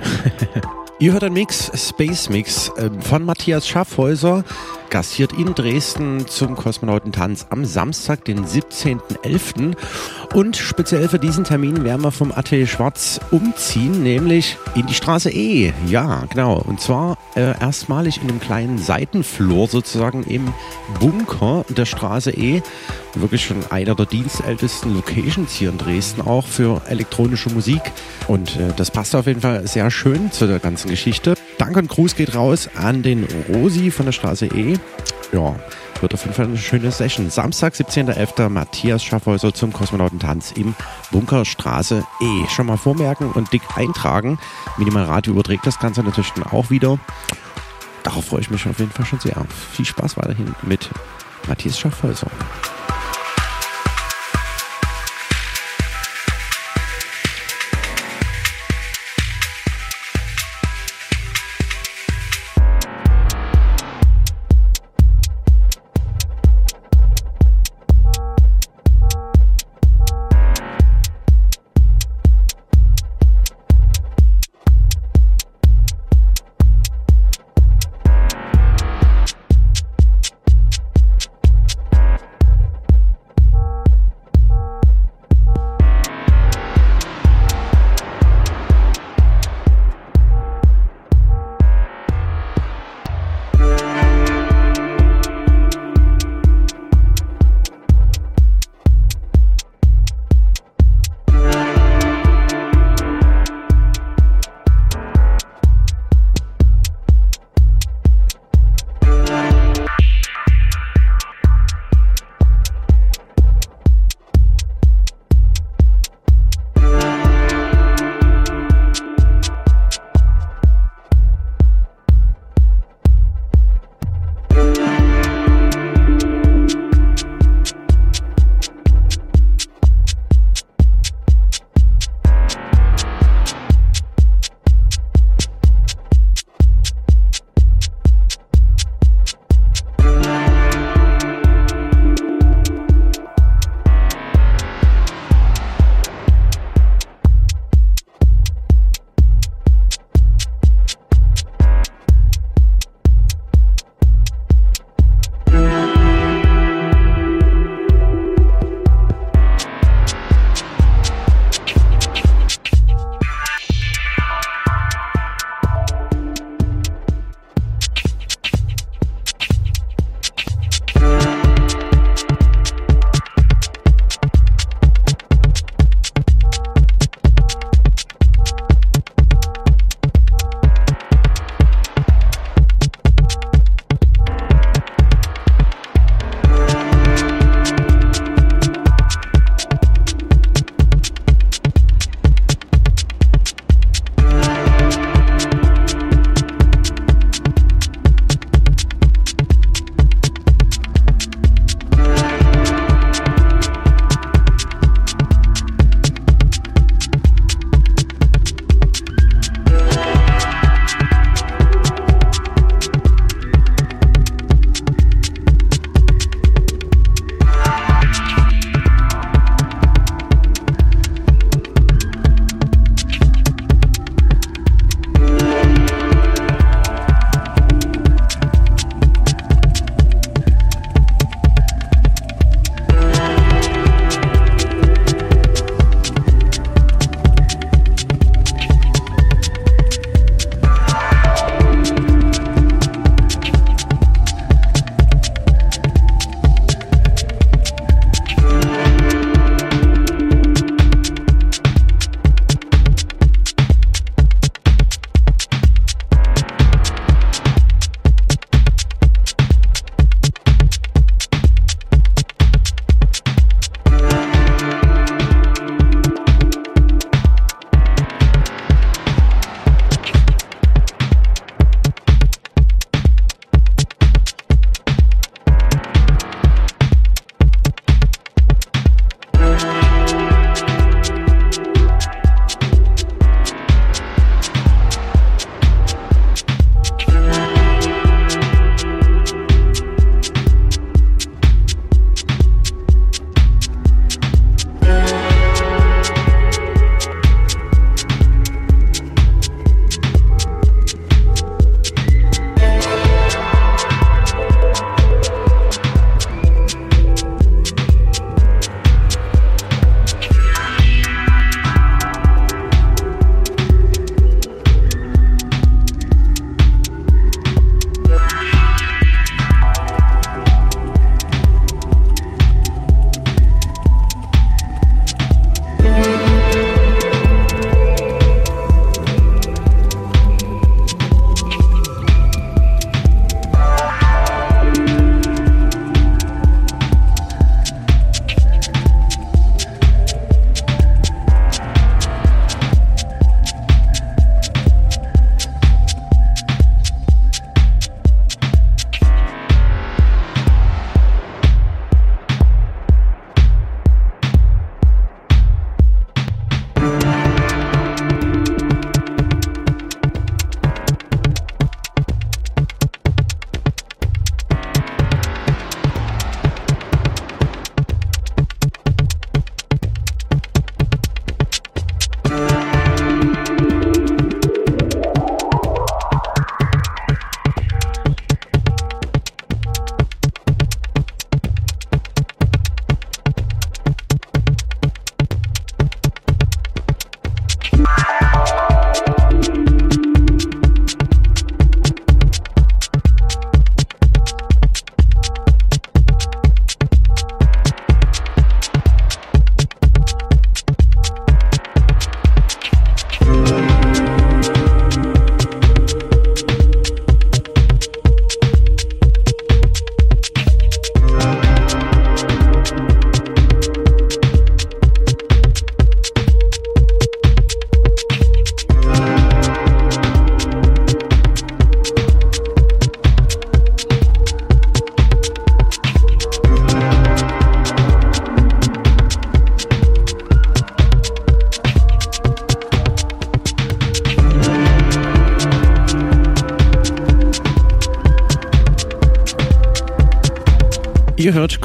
Ihr 1.00 1.14
hört 1.14 1.24
einen 1.24 1.36
Mix, 1.36 1.72
Space 1.76 2.30
Mix 2.30 2.70
äh, 2.76 2.90
von 3.00 3.24
Matthias 3.24 3.68
Schaffhäuser, 3.68 4.44
gastiert 4.90 5.32
in 5.32 5.54
Dresden 5.56 6.28
zum 6.28 6.56
Kosmonautentanz 6.56 7.46
am 7.52 7.64
Samstag, 7.64 8.26
den 8.26 8.46
17.11. 8.46 9.78
Und 10.34 10.58
speziell 10.58 11.08
für 11.08 11.20
diesen 11.20 11.46
Termin 11.46 11.86
werden 11.86 12.02
wir 12.02 12.12
vom 12.12 12.34
Atelier 12.34 12.68
Schwarz 12.68 13.22
umziehen, 13.32 14.04
nämlich 14.04 14.58
in 14.76 14.88
die 14.88 14.94
Straße 14.94 15.30
E. 15.30 15.72
Ja, 15.88 16.26
genau. 16.30 16.58
Und 16.58 16.82
zwar 16.82 17.18
äh, 17.36 17.58
erstmalig 17.60 18.22
in 18.22 18.30
einem 18.30 18.42
kleinen 18.42 18.78
Seitenflur 18.78 19.68
sozusagen 19.68 20.24
im 20.24 20.54
Bunker 21.00 21.64
der 21.70 21.86
Straße 21.86 22.32
E. 22.32 22.62
Wirklich 23.16 23.46
schon 23.46 23.58
einer 23.72 23.96
der 23.96 24.06
dienstältesten 24.06 24.94
Locations 24.94 25.52
hier 25.52 25.70
in 25.70 25.78
Dresden 25.78 26.22
auch 26.22 26.46
für 26.46 26.82
elektronische 26.88 27.50
Musik. 27.50 27.82
Und 28.28 28.56
äh, 28.56 28.74
das 28.76 28.92
passt 28.92 29.16
auf 29.16 29.26
jeden 29.26 29.42
Fall 29.42 29.68
sehr 29.68 29.90
schön 29.92 30.32
zu 30.32 30.48
der 30.48 30.60
ganzen 30.60 30.90
Geschichte. 30.90 31.36
Dank 31.58 31.76
und 31.76 31.90
Gruß 31.90 32.16
geht 32.16 32.36
raus 32.36 32.70
an 32.76 33.04
den 33.04 33.28
Rosi 33.50 33.92
von 33.92 34.06
der 34.06 34.14
Straße 34.14 34.46
E. 34.48 34.78
Ja, 35.32 35.56
wird 36.02 36.14
auf 36.14 36.24
jeden 36.24 36.34
Fall 36.34 36.46
eine 36.46 36.58
schöne 36.58 36.92
Session. 36.92 37.30
Samstag, 37.30 37.74
17.11. 37.74 38.50
Matthias 38.50 39.04
Schaffhäuser 39.04 39.54
zum 39.54 39.74
Kosmonautentanz 39.74 40.54
im 40.54 40.76
Bunker 41.12 41.46
Straße 41.46 42.06
E. 42.22 42.48
Schon 42.50 42.68
mal 42.68 42.78
vormerken 42.78 43.32
und 43.32 43.52
dick 43.52 43.64
eintragen. 43.76 44.40
Minimal 44.78 45.04
Radio 45.04 45.34
überträgt 45.34 45.68
das 45.68 45.80
Ganze 45.80 46.04
natürlich 46.04 46.32
dann 46.34 46.46
auch 46.46 46.70
wieder. 46.70 47.00
Darauf 48.04 48.26
freue 48.26 48.42
ich 48.42 48.50
mich 48.50 48.66
auf 48.66 48.80
jeden 48.80 48.92
Fall 48.92 49.06
schon 49.06 49.20
sehr. 49.20 49.46
Viel 49.74 49.86
Spaß 49.86 50.18
weiterhin 50.18 50.56
mit 50.62 50.90
Matthias 51.48 51.78
Schaffhäuser. 51.78 52.28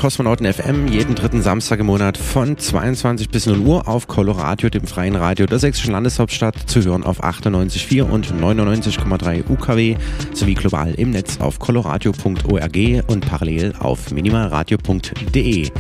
Kosmonauten 0.05 0.53
FM 0.53 0.87
jeden 0.87 1.15
dritten 1.15 1.41
Samstag 1.41 1.81
im 1.81 1.87
Monat 1.87 2.19
von 2.19 2.59
22 2.59 3.31
bis 3.31 3.47
0 3.47 3.59
Uhr 3.61 3.89
auf 3.89 4.07
Coloradio, 4.07 4.69
dem 4.69 4.87
freien 4.87 5.17
Radio 5.17 5.47
der 5.47 5.59
sächsischen 5.59 5.93
Landeshauptstadt, 5.93 6.69
zu 6.69 6.83
hören 6.85 7.05
auf 7.05 7.25
98,4 7.25 8.03
und 8.03 8.27
99,3 8.35 9.49
UKW 9.49 9.97
sowie 10.35 10.53
global 10.53 10.93
im 10.93 11.13
Netz 11.13 11.41
auf 11.41 11.59
coloradio.org 11.59 12.77
und 13.07 13.27
parallel 13.27 13.73
auf 13.79 14.11
minimalradio.de. 14.11 15.71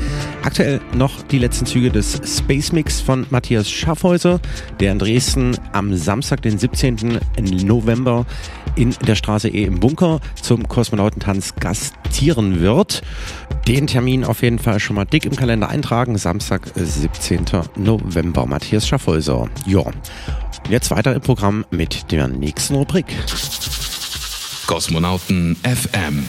Aktuell 0.42 0.80
noch 0.94 1.20
die 1.24 1.38
letzten 1.38 1.66
Züge 1.66 1.90
des 1.90 2.18
Space 2.24 2.72
Mix 2.72 3.02
von 3.02 3.26
Matthias 3.28 3.70
Schaffhäuser, 3.70 4.40
der 4.80 4.92
in 4.92 5.01
Dresden 5.01 5.55
am 5.72 5.94
Samstag, 5.94 6.40
den 6.40 6.59
17. 6.59 7.20
November 7.66 8.24
in 8.76 8.94
der 9.06 9.14
Straße 9.16 9.48
E 9.48 9.64
im 9.64 9.80
Bunker 9.80 10.20
zum 10.40 10.66
Kosmonautentanz 10.66 11.55
gastieren 11.56 12.60
wird. 12.60 13.02
Den 13.66 13.86
Termin 13.86 14.24
auf 14.24 14.43
jeden 14.43 14.59
Fall 14.59 14.78
schon 14.78 14.97
mal 14.97 15.07
dick 15.07 15.24
im 15.24 15.36
Kalender 15.36 15.70
eintragen. 15.70 16.19
Samstag, 16.19 16.70
17. 16.74 17.47
November. 17.77 18.45
Matthias 18.45 18.86
Schaffhäuser. 18.86 19.49
Ja. 19.66 19.85
Jetzt 20.69 20.91
weiter 20.91 21.15
im 21.15 21.23
Programm 21.23 21.65
mit 21.70 22.12
der 22.12 22.28
nächsten 22.28 22.74
Rubrik. 22.74 23.07
Kosmonauten 24.66 25.57
FM. 25.62 26.27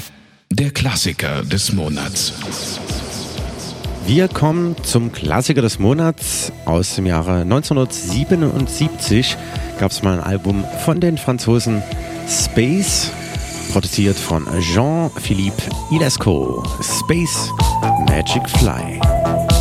Der 0.50 0.72
Klassiker 0.72 1.44
des 1.44 1.74
Monats. 1.74 2.32
Wir 4.08 4.28
kommen 4.30 4.76
zum 4.84 5.12
Klassiker 5.12 5.62
des 5.62 5.80
Monats. 5.80 6.54
Aus 6.66 6.96
dem 6.96 7.06
Jahre 7.06 7.42
1977 7.42 9.36
gab 9.80 9.92
es 9.92 10.04
mal 10.04 10.20
ein 10.20 10.24
Album 10.24 10.64
von 10.86 11.02
den 11.02 11.18
Franzosen 11.18 11.82
Space, 12.30 13.12
produziert 13.72 14.18
von 14.18 14.48
Jean-Philippe 14.60 15.70
Ilesco. 15.92 16.64
Space 16.82 17.50
Magic 18.08 18.50
Fly. 18.50 19.55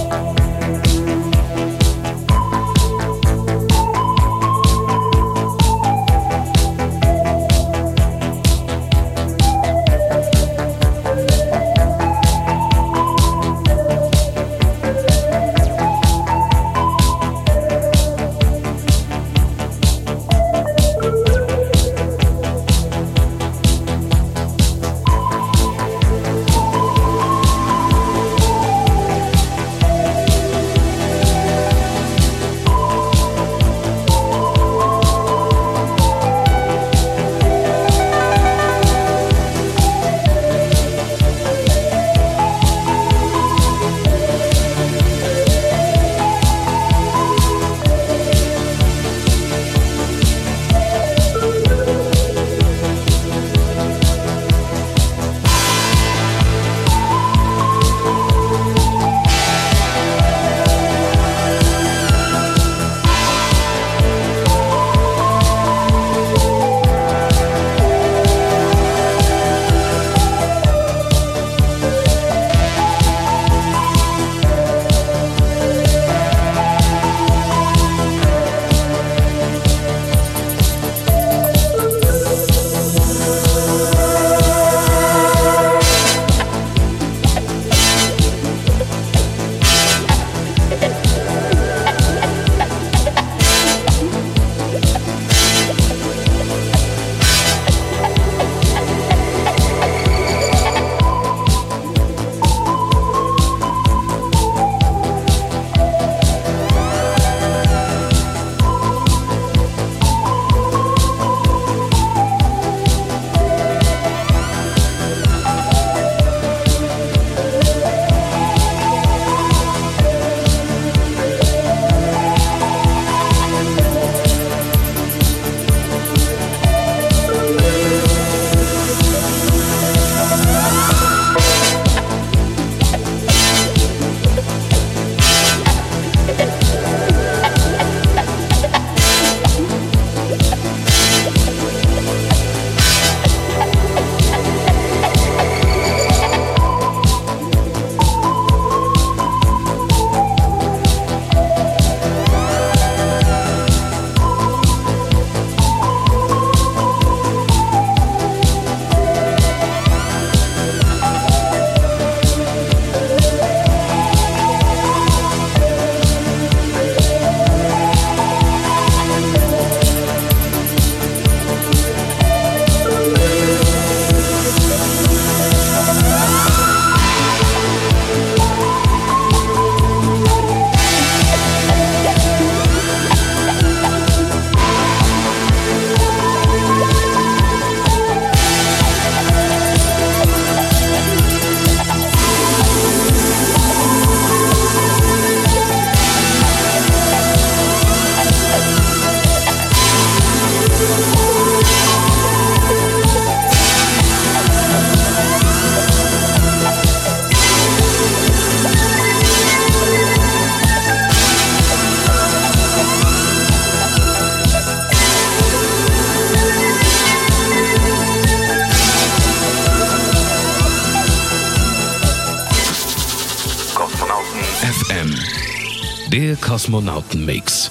Kosmonautenmix. 226.65 227.71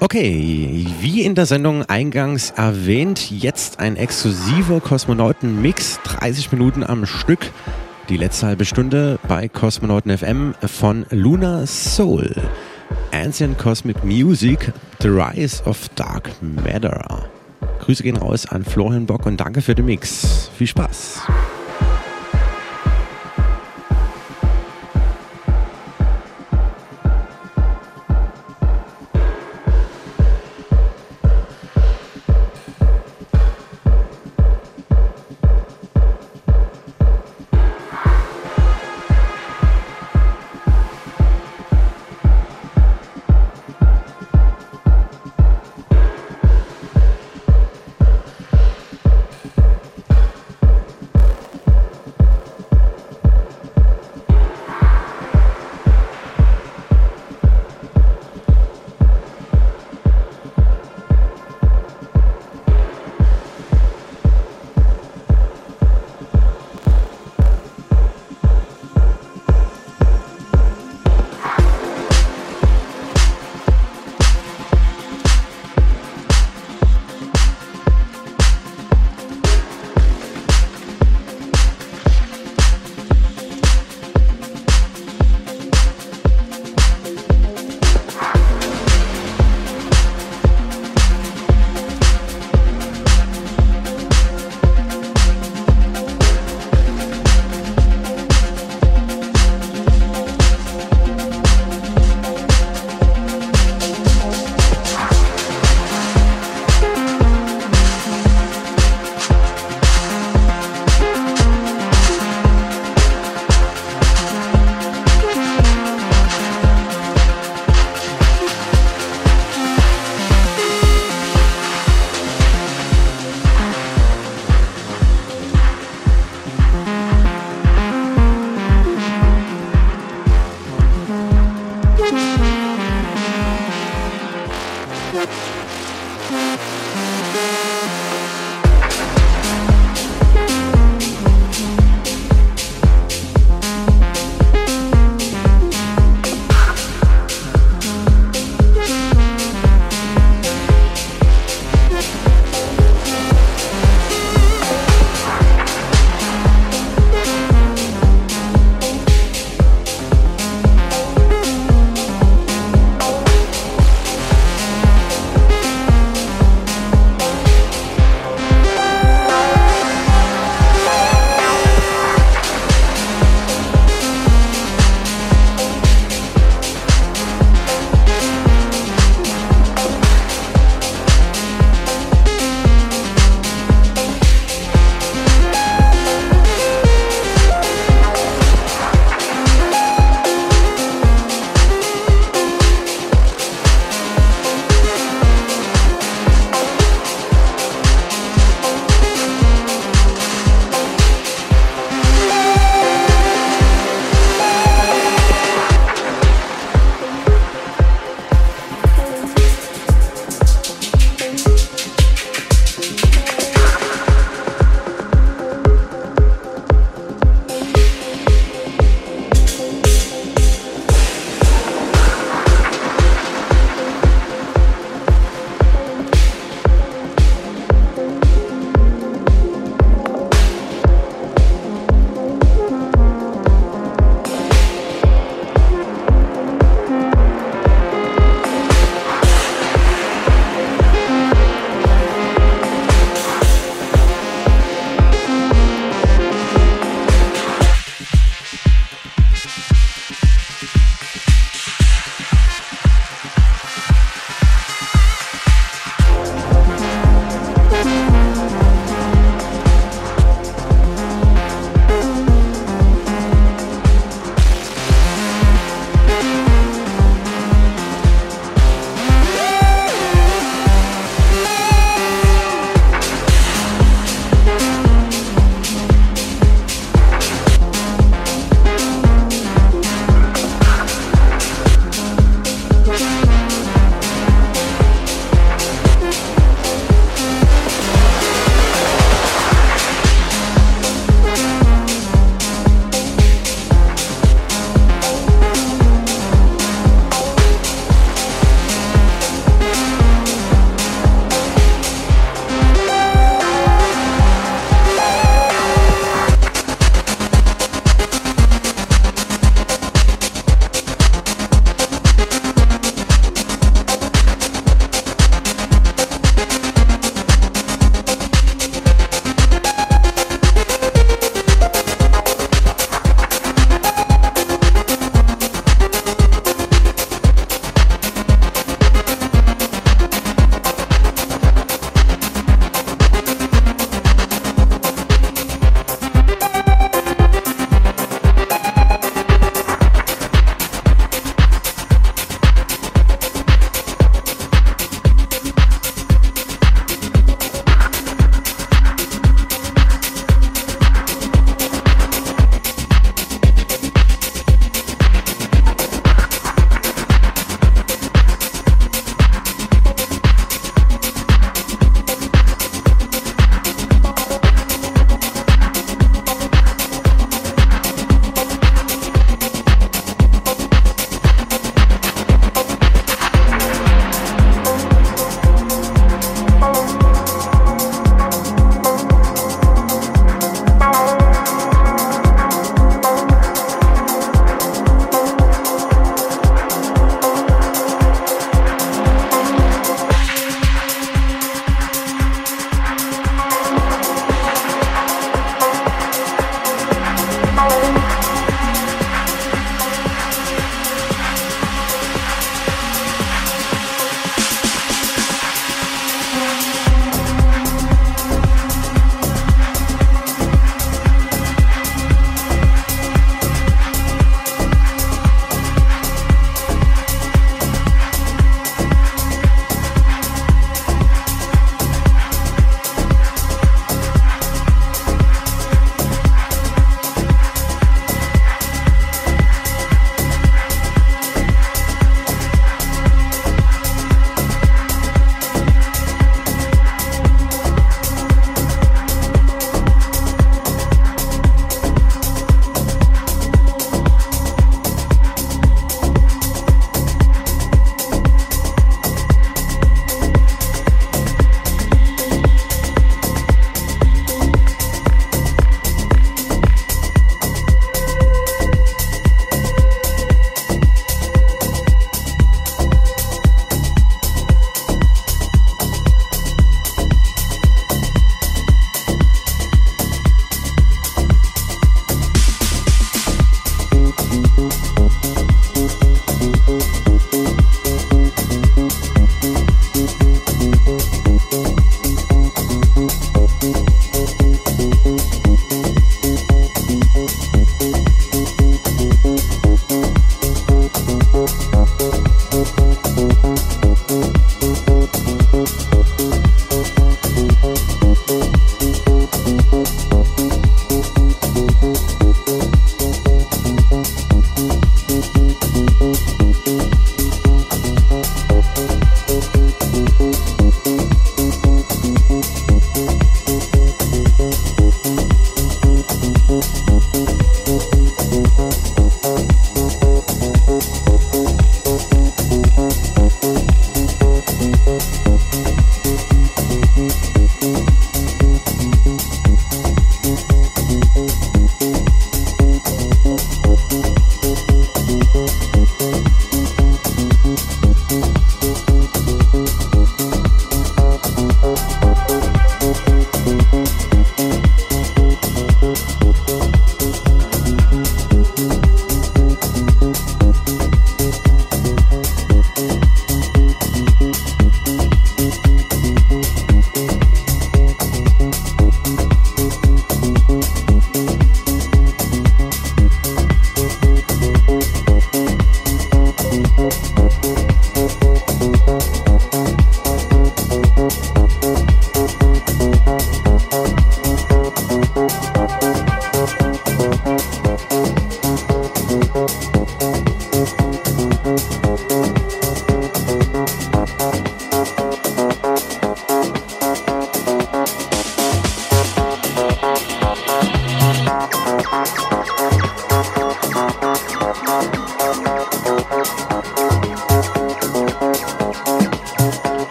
Okay, 0.00 0.86
wie 1.00 1.22
in 1.22 1.34
der 1.34 1.46
Sendung 1.46 1.84
eingangs 1.84 2.50
erwähnt, 2.50 3.30
jetzt 3.30 3.80
ein 3.80 3.96
exklusiver 3.96 4.80
Kosmonauten-Mix, 4.80 6.00
30 6.04 6.52
Minuten 6.52 6.84
am 6.84 7.06
Stück. 7.06 7.50
Die 8.10 8.18
letzte 8.18 8.46
halbe 8.46 8.66
Stunde 8.66 9.18
bei 9.26 9.48
Kosmonauten 9.48 10.18
FM 10.18 10.54
von 10.66 11.06
Luna 11.08 11.66
Soul. 11.66 12.34
Ancient 13.10 13.56
Cosmic 13.56 14.04
Music, 14.04 14.72
The 15.00 15.10
Rise 15.10 15.62
of 15.64 15.88
Dark 15.94 16.28
Matter. 16.42 17.30
Grüße 17.78 18.02
gehen 18.02 18.16
raus 18.16 18.46
an 18.46 18.64
Florian 18.64 19.06
Bock 19.06 19.26
und 19.26 19.36
danke 19.36 19.62
für 19.62 19.76
den 19.76 19.86
Mix. 19.86 20.50
Viel 20.56 20.66
Spaß. 20.66 21.22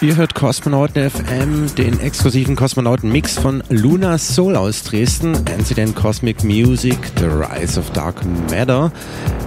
Ihr 0.00 0.14
hört 0.14 0.32
Kosmonauten 0.32 1.10
FM, 1.10 1.74
den 1.74 1.98
exklusiven 1.98 2.54
Kosmonauten-Mix 2.54 3.36
von 3.36 3.64
Luna 3.68 4.16
Soul 4.16 4.54
aus 4.54 4.84
Dresden, 4.84 5.34
Incident 5.58 5.96
Cosmic 5.96 6.44
Music, 6.44 6.96
The 7.18 7.24
Rise 7.24 7.80
of 7.80 7.90
Dark 7.90 8.24
Matter. 8.48 8.92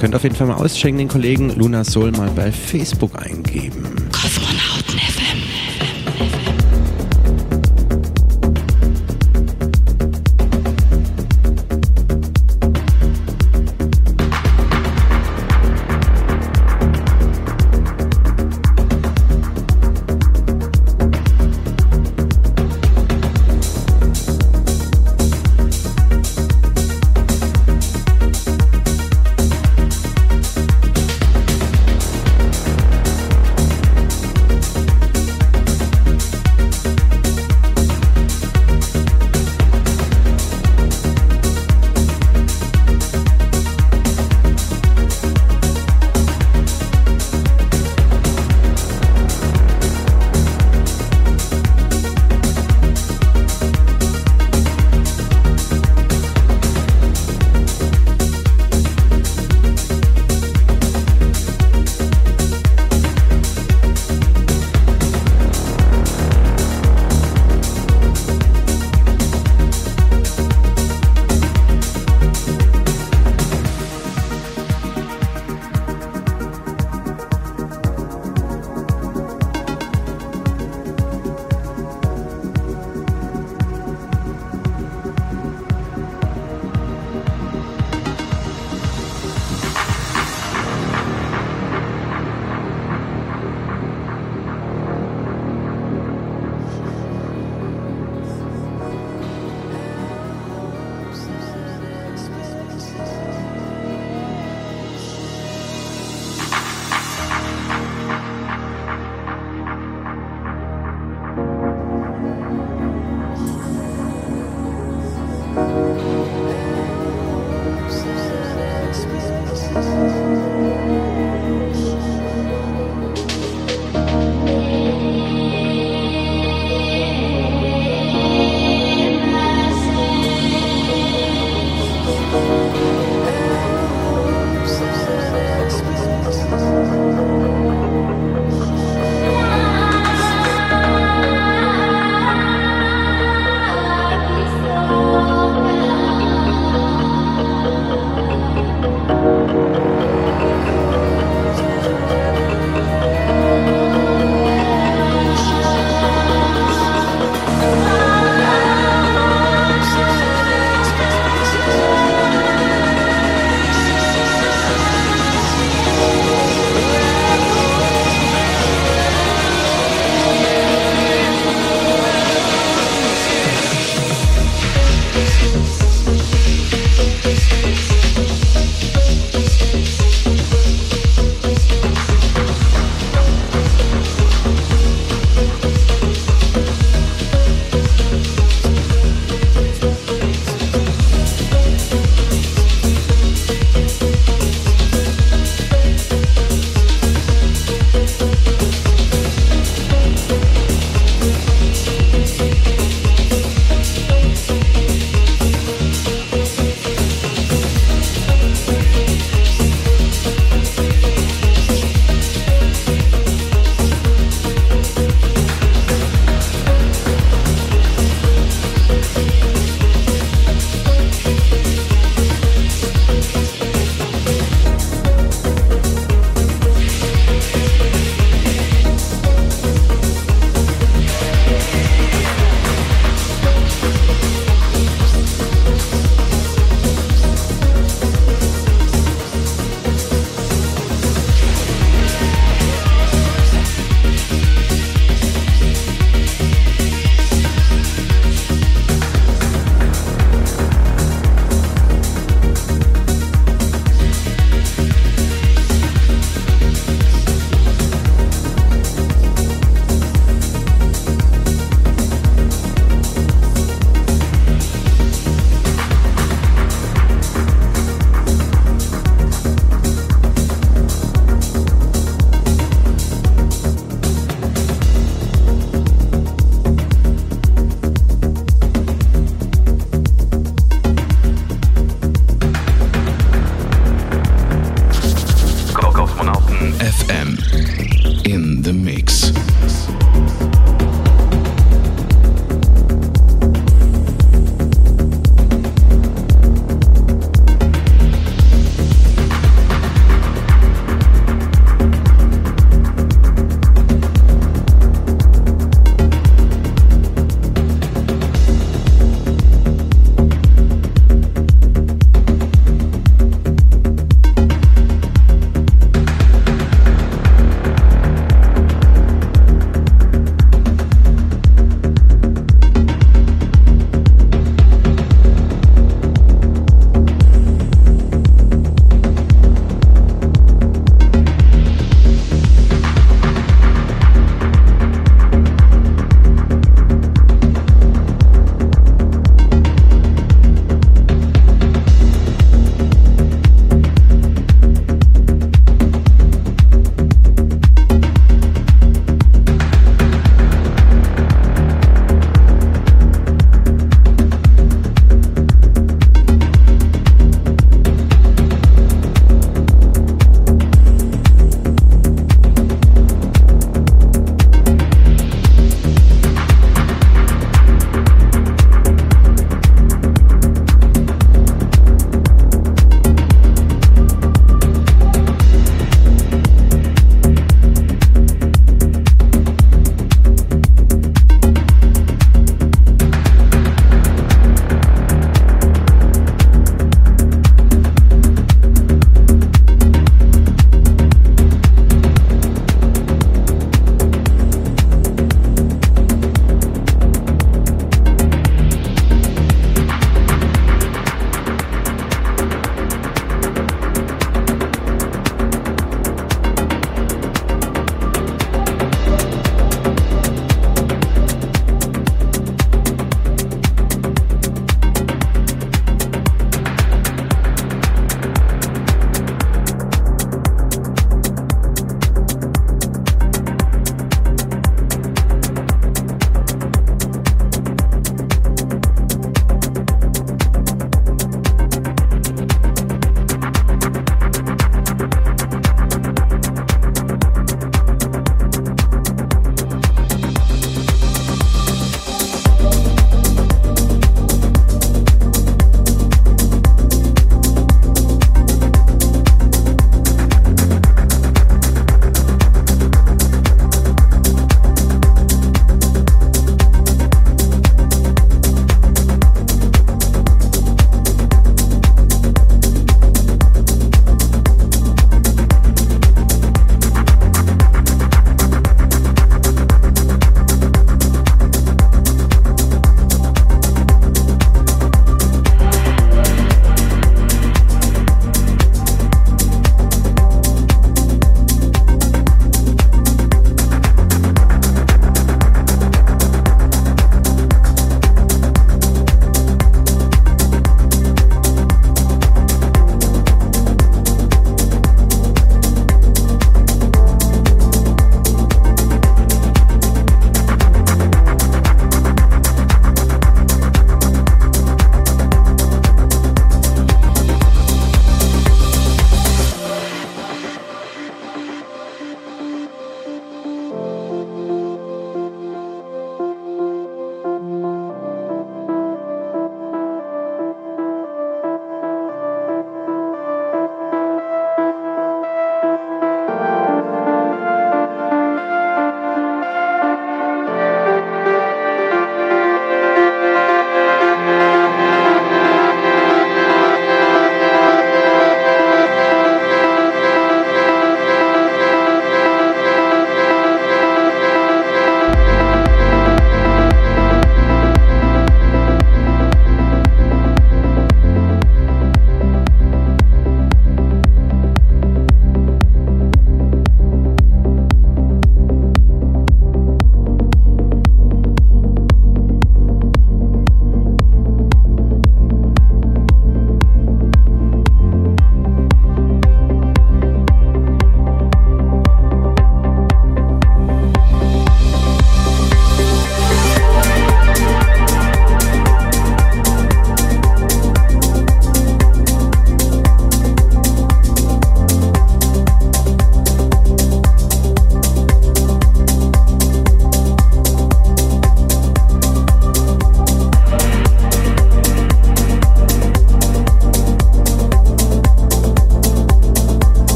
Könnt 0.00 0.16
auf 0.16 0.24
jeden 0.24 0.34
Fall 0.34 0.48
mal 0.48 0.56
auschecken, 0.56 0.98
den 0.98 1.06
Kollegen 1.06 1.50
Luna 1.50 1.84
Soul 1.84 2.10
mal 2.10 2.30
bei 2.34 2.50
Facebook 2.50 3.16
eingeben. 3.16 3.99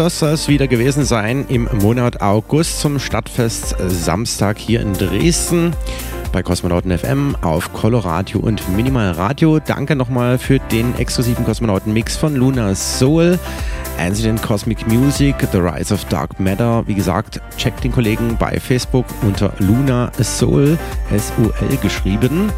Das 0.00 0.18
soll 0.18 0.30
es 0.30 0.48
wieder 0.48 0.66
gewesen 0.66 1.04
sein 1.04 1.44
im 1.48 1.68
Monat 1.82 2.22
August 2.22 2.80
zum 2.80 2.98
Stadtfest 2.98 3.76
Samstag 3.86 4.56
hier 4.56 4.80
in 4.80 4.94
Dresden 4.94 5.76
bei 6.32 6.42
Kosmonauten 6.42 6.96
FM 6.96 7.36
auf 7.42 7.70
Coloradio 7.74 8.40
und 8.40 8.66
Minimal 8.74 9.10
Radio. 9.10 9.58
Danke 9.58 9.96
nochmal 9.96 10.38
für 10.38 10.58
den 10.58 10.96
exklusiven 10.96 11.44
Kosmonauten-Mix 11.44 12.16
von 12.16 12.34
Luna 12.34 12.74
Soul. 12.74 13.38
Ancient 13.98 14.40
Cosmic 14.40 14.86
Music, 14.86 15.36
The 15.52 15.58
Rise 15.58 15.92
of 15.92 16.02
Dark 16.06 16.40
Matter. 16.40 16.82
Wie 16.86 16.94
gesagt, 16.94 17.42
checkt 17.58 17.84
den 17.84 17.92
Kollegen 17.92 18.38
bei 18.38 18.58
Facebook 18.58 19.04
unter 19.20 19.52
Luna 19.58 20.10
Soul, 20.18 20.78
S-U-L 21.14 21.76
geschrieben. 21.82 22.50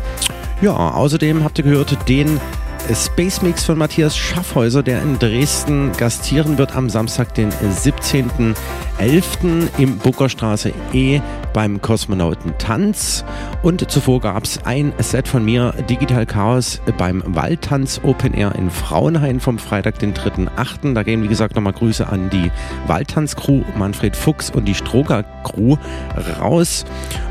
Ja, 0.60 0.77
außerdem 0.77 1.43
habt 1.43 1.59
ihr 1.59 1.64
gehört 1.64 2.09
den 2.09 2.40
Space 2.94 3.42
Mix 3.42 3.64
von 3.64 3.78
Matthias 3.78 4.16
Schaffhäuser, 4.16 4.82
der 4.82 5.02
in 5.02 5.18
Dresden 5.18 5.92
gastieren 5.92 6.59
wird 6.59 6.74
am 6.74 6.90
Samstag, 6.90 7.32
den 7.34 7.50
17.11. 7.50 9.68
im 9.78 9.98
Buckerstraße 9.98 10.72
E 10.92 11.20
beim 11.52 11.80
Kosmonautentanz. 11.80 13.24
Und 13.62 13.90
zuvor 13.90 14.20
gab 14.20 14.44
es 14.44 14.64
ein 14.64 14.92
Set 14.98 15.28
von 15.28 15.44
mir, 15.44 15.74
Digital 15.88 16.26
Chaos, 16.26 16.80
beim 16.98 17.22
Waldtanz 17.26 18.00
Open 18.02 18.34
Air 18.34 18.54
in 18.56 18.70
Frauenhain 18.70 19.40
vom 19.40 19.58
Freitag, 19.58 19.98
den 19.98 20.14
3.8. 20.14 20.94
Da 20.94 21.02
gehen, 21.02 21.22
wie 21.22 21.28
gesagt, 21.28 21.54
nochmal 21.54 21.72
Grüße 21.72 22.08
an 22.08 22.30
die 22.30 22.50
Waldtanz-Crew, 22.86 23.62
Manfred 23.76 24.16
Fuchs 24.16 24.50
und 24.50 24.66
die 24.66 24.74
Stroger-Crew 24.74 25.76
raus. 26.40 26.84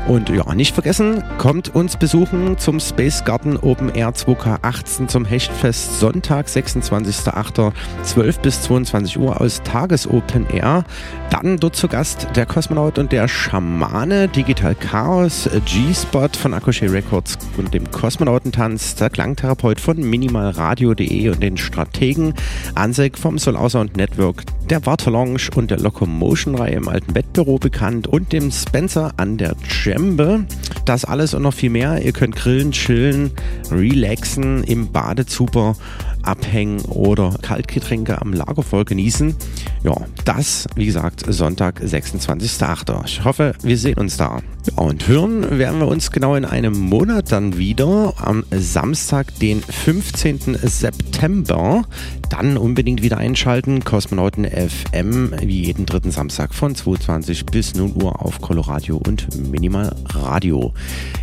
Und 0.08 0.28
ja, 0.30 0.54
nicht 0.54 0.74
vergessen, 0.74 1.22
kommt 1.38 1.74
uns 1.74 1.96
besuchen 1.96 2.58
zum 2.58 2.80
Space 2.80 3.24
Garden 3.24 3.56
Open 3.56 3.94
Air 3.94 4.10
2K18 4.10 5.06
zum 5.06 5.24
Hechtfest 5.24 6.00
Sonntag, 6.00 6.46
26.08. 6.46 7.72
12 8.02 8.38
bis 8.40 8.62
22 8.62 9.18
Uhr 9.18 9.40
aus 9.40 9.62
Tages 9.62 10.08
Open 10.08 10.48
Air. 10.50 10.84
Dann 11.30 11.58
dort 11.58 11.76
zu 11.76 11.88
Gast 11.88 12.28
der 12.34 12.46
Kosmonaut 12.46 12.98
und 12.98 13.12
der 13.12 13.28
Schamane, 13.28 14.11
Digital 14.12 14.74
Chaos, 14.74 15.48
G-Spot 15.64 16.28
von 16.38 16.52
Akoshe 16.52 16.92
Records 16.92 17.38
und 17.56 17.72
dem 17.72 17.90
Kosmonautentanz, 17.90 18.94
der 18.94 19.08
Klangtherapeut 19.08 19.80
von 19.80 19.96
minimalradio.de 19.98 21.30
und 21.30 21.42
den 21.42 21.56
Strategen 21.56 22.34
Ansek 22.74 23.16
vom 23.16 23.38
Solar 23.38 23.70
Sound 23.70 23.96
Network, 23.96 24.44
der 24.68 24.84
Wartelounge 24.84 25.38
und 25.54 25.70
der 25.70 25.78
Locomotion-Reihe 25.78 26.74
im 26.74 26.88
alten 26.88 27.14
Bettbüro 27.14 27.58
bekannt 27.58 28.06
und 28.06 28.32
dem 28.32 28.50
Spencer 28.50 29.12
an 29.16 29.38
der 29.38 29.54
Djembe. 29.54 30.44
Das 30.84 31.06
alles 31.06 31.32
und 31.32 31.42
noch 31.42 31.54
viel 31.54 31.70
mehr. 31.70 32.04
Ihr 32.04 32.12
könnt 32.12 32.36
grillen, 32.36 32.72
chillen, 32.72 33.30
relaxen, 33.70 34.62
im 34.64 34.92
Badezuber 34.92 35.74
abhängen 36.22 36.80
oder 36.82 37.36
Kaltgetränke 37.42 38.20
am 38.20 38.32
Lagerfeuer 38.32 38.84
genießen. 38.84 39.34
Ja, 39.82 39.94
das, 40.24 40.68
wie 40.76 40.86
gesagt, 40.86 41.24
Sonntag, 41.26 41.80
26.08. 41.80 43.04
Ich 43.06 43.24
hoffe, 43.24 43.54
wir 43.62 43.76
sehen 43.78 43.98
uns 43.98 44.16
da. 44.16 44.40
Ja, 44.64 44.84
und 44.84 45.08
hören 45.08 45.58
werden 45.58 45.80
wir 45.80 45.88
uns 45.88 46.12
genau 46.12 46.36
in 46.36 46.44
einem 46.44 46.78
Monat 46.78 47.32
dann 47.32 47.58
wieder 47.58 48.14
am 48.18 48.44
Samstag, 48.52 49.34
den 49.40 49.60
15. 49.60 50.56
September. 50.62 51.82
Dann 52.30 52.56
unbedingt 52.56 53.02
wieder 53.02 53.18
einschalten. 53.18 53.82
Kosmonauten 53.82 54.44
FM, 54.44 55.34
wie 55.42 55.64
jeden 55.64 55.84
dritten 55.84 56.12
Samstag 56.12 56.54
von 56.54 56.76
22 56.76 57.44
bis 57.46 57.74
0 57.74 57.90
Uhr 57.90 58.24
auf 58.24 58.40
Coloradio 58.40 58.98
und 58.98 59.50
Minimal 59.50 59.96
Radio. 60.10 60.72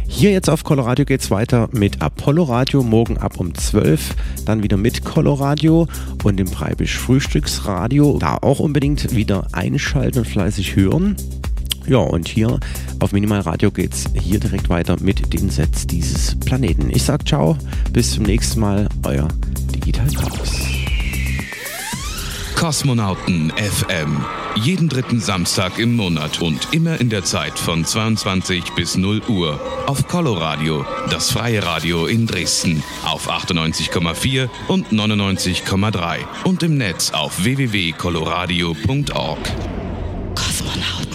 Hier 0.05 0.31
jetzt 0.31 0.49
auf 0.49 0.65
Coloradio 0.65 1.05
geht 1.05 1.21
es 1.21 1.31
weiter 1.31 1.69
mit 1.71 2.01
Apollo 2.01 2.43
Radio, 2.43 2.83
morgen 2.83 3.17
ab 3.17 3.39
um 3.39 3.55
12. 3.55 4.15
Dann 4.45 4.63
wieder 4.63 4.75
mit 4.75 5.05
Coloradio 5.05 5.87
und 6.25 6.37
dem 6.37 6.47
Freibisch 6.47 6.97
Frühstücksradio. 6.97 8.17
Da 8.19 8.37
auch 8.41 8.59
unbedingt 8.59 9.15
wieder 9.15 9.47
einschalten 9.53 10.19
und 10.19 10.27
fleißig 10.27 10.75
hören. 10.75 11.15
Ja, 11.89 11.97
und 11.97 12.27
hier 12.27 12.59
auf 12.99 13.13
Minimal 13.13 13.39
Radio 13.39 13.71
geht's 13.71 14.05
hier 14.13 14.39
direkt 14.39 14.69
weiter 14.69 14.97
mit 15.01 15.33
den 15.33 15.49
Sets 15.49 15.87
dieses 15.87 16.39
Planeten. 16.39 16.91
Ich 16.91 17.01
sag 17.01 17.27
ciao, 17.27 17.57
bis 17.91 18.11
zum 18.11 18.25
nächsten 18.25 18.59
Mal, 18.59 18.87
euer 19.01 19.27
Digital 19.73 20.07
Chaos. 20.13 20.51
Kosmonauten 22.55 23.51
FM. 23.57 24.23
Jeden 24.53 24.87
dritten 24.87 25.19
Samstag 25.19 25.79
im 25.79 25.95
Monat 25.95 26.43
und 26.43 26.59
immer 26.73 27.01
in 27.01 27.09
der 27.09 27.23
Zeit 27.23 27.57
von 27.57 27.83
22 27.83 28.73
bis 28.75 28.95
0 28.95 29.23
Uhr 29.27 29.59
auf 29.87 30.07
Coloradio, 30.07 30.85
das 31.09 31.31
freie 31.31 31.65
Radio 31.65 32.05
in 32.05 32.27
Dresden 32.27 32.83
auf 33.03 33.27
98,4 33.31 34.47
und 34.67 34.91
99,3 34.91 36.19
und 36.43 36.61
im 36.61 36.77
Netz 36.77 37.09
auf 37.09 37.43
www.coloradio.org. 37.43 39.39
Kosmonauten. 40.35 41.09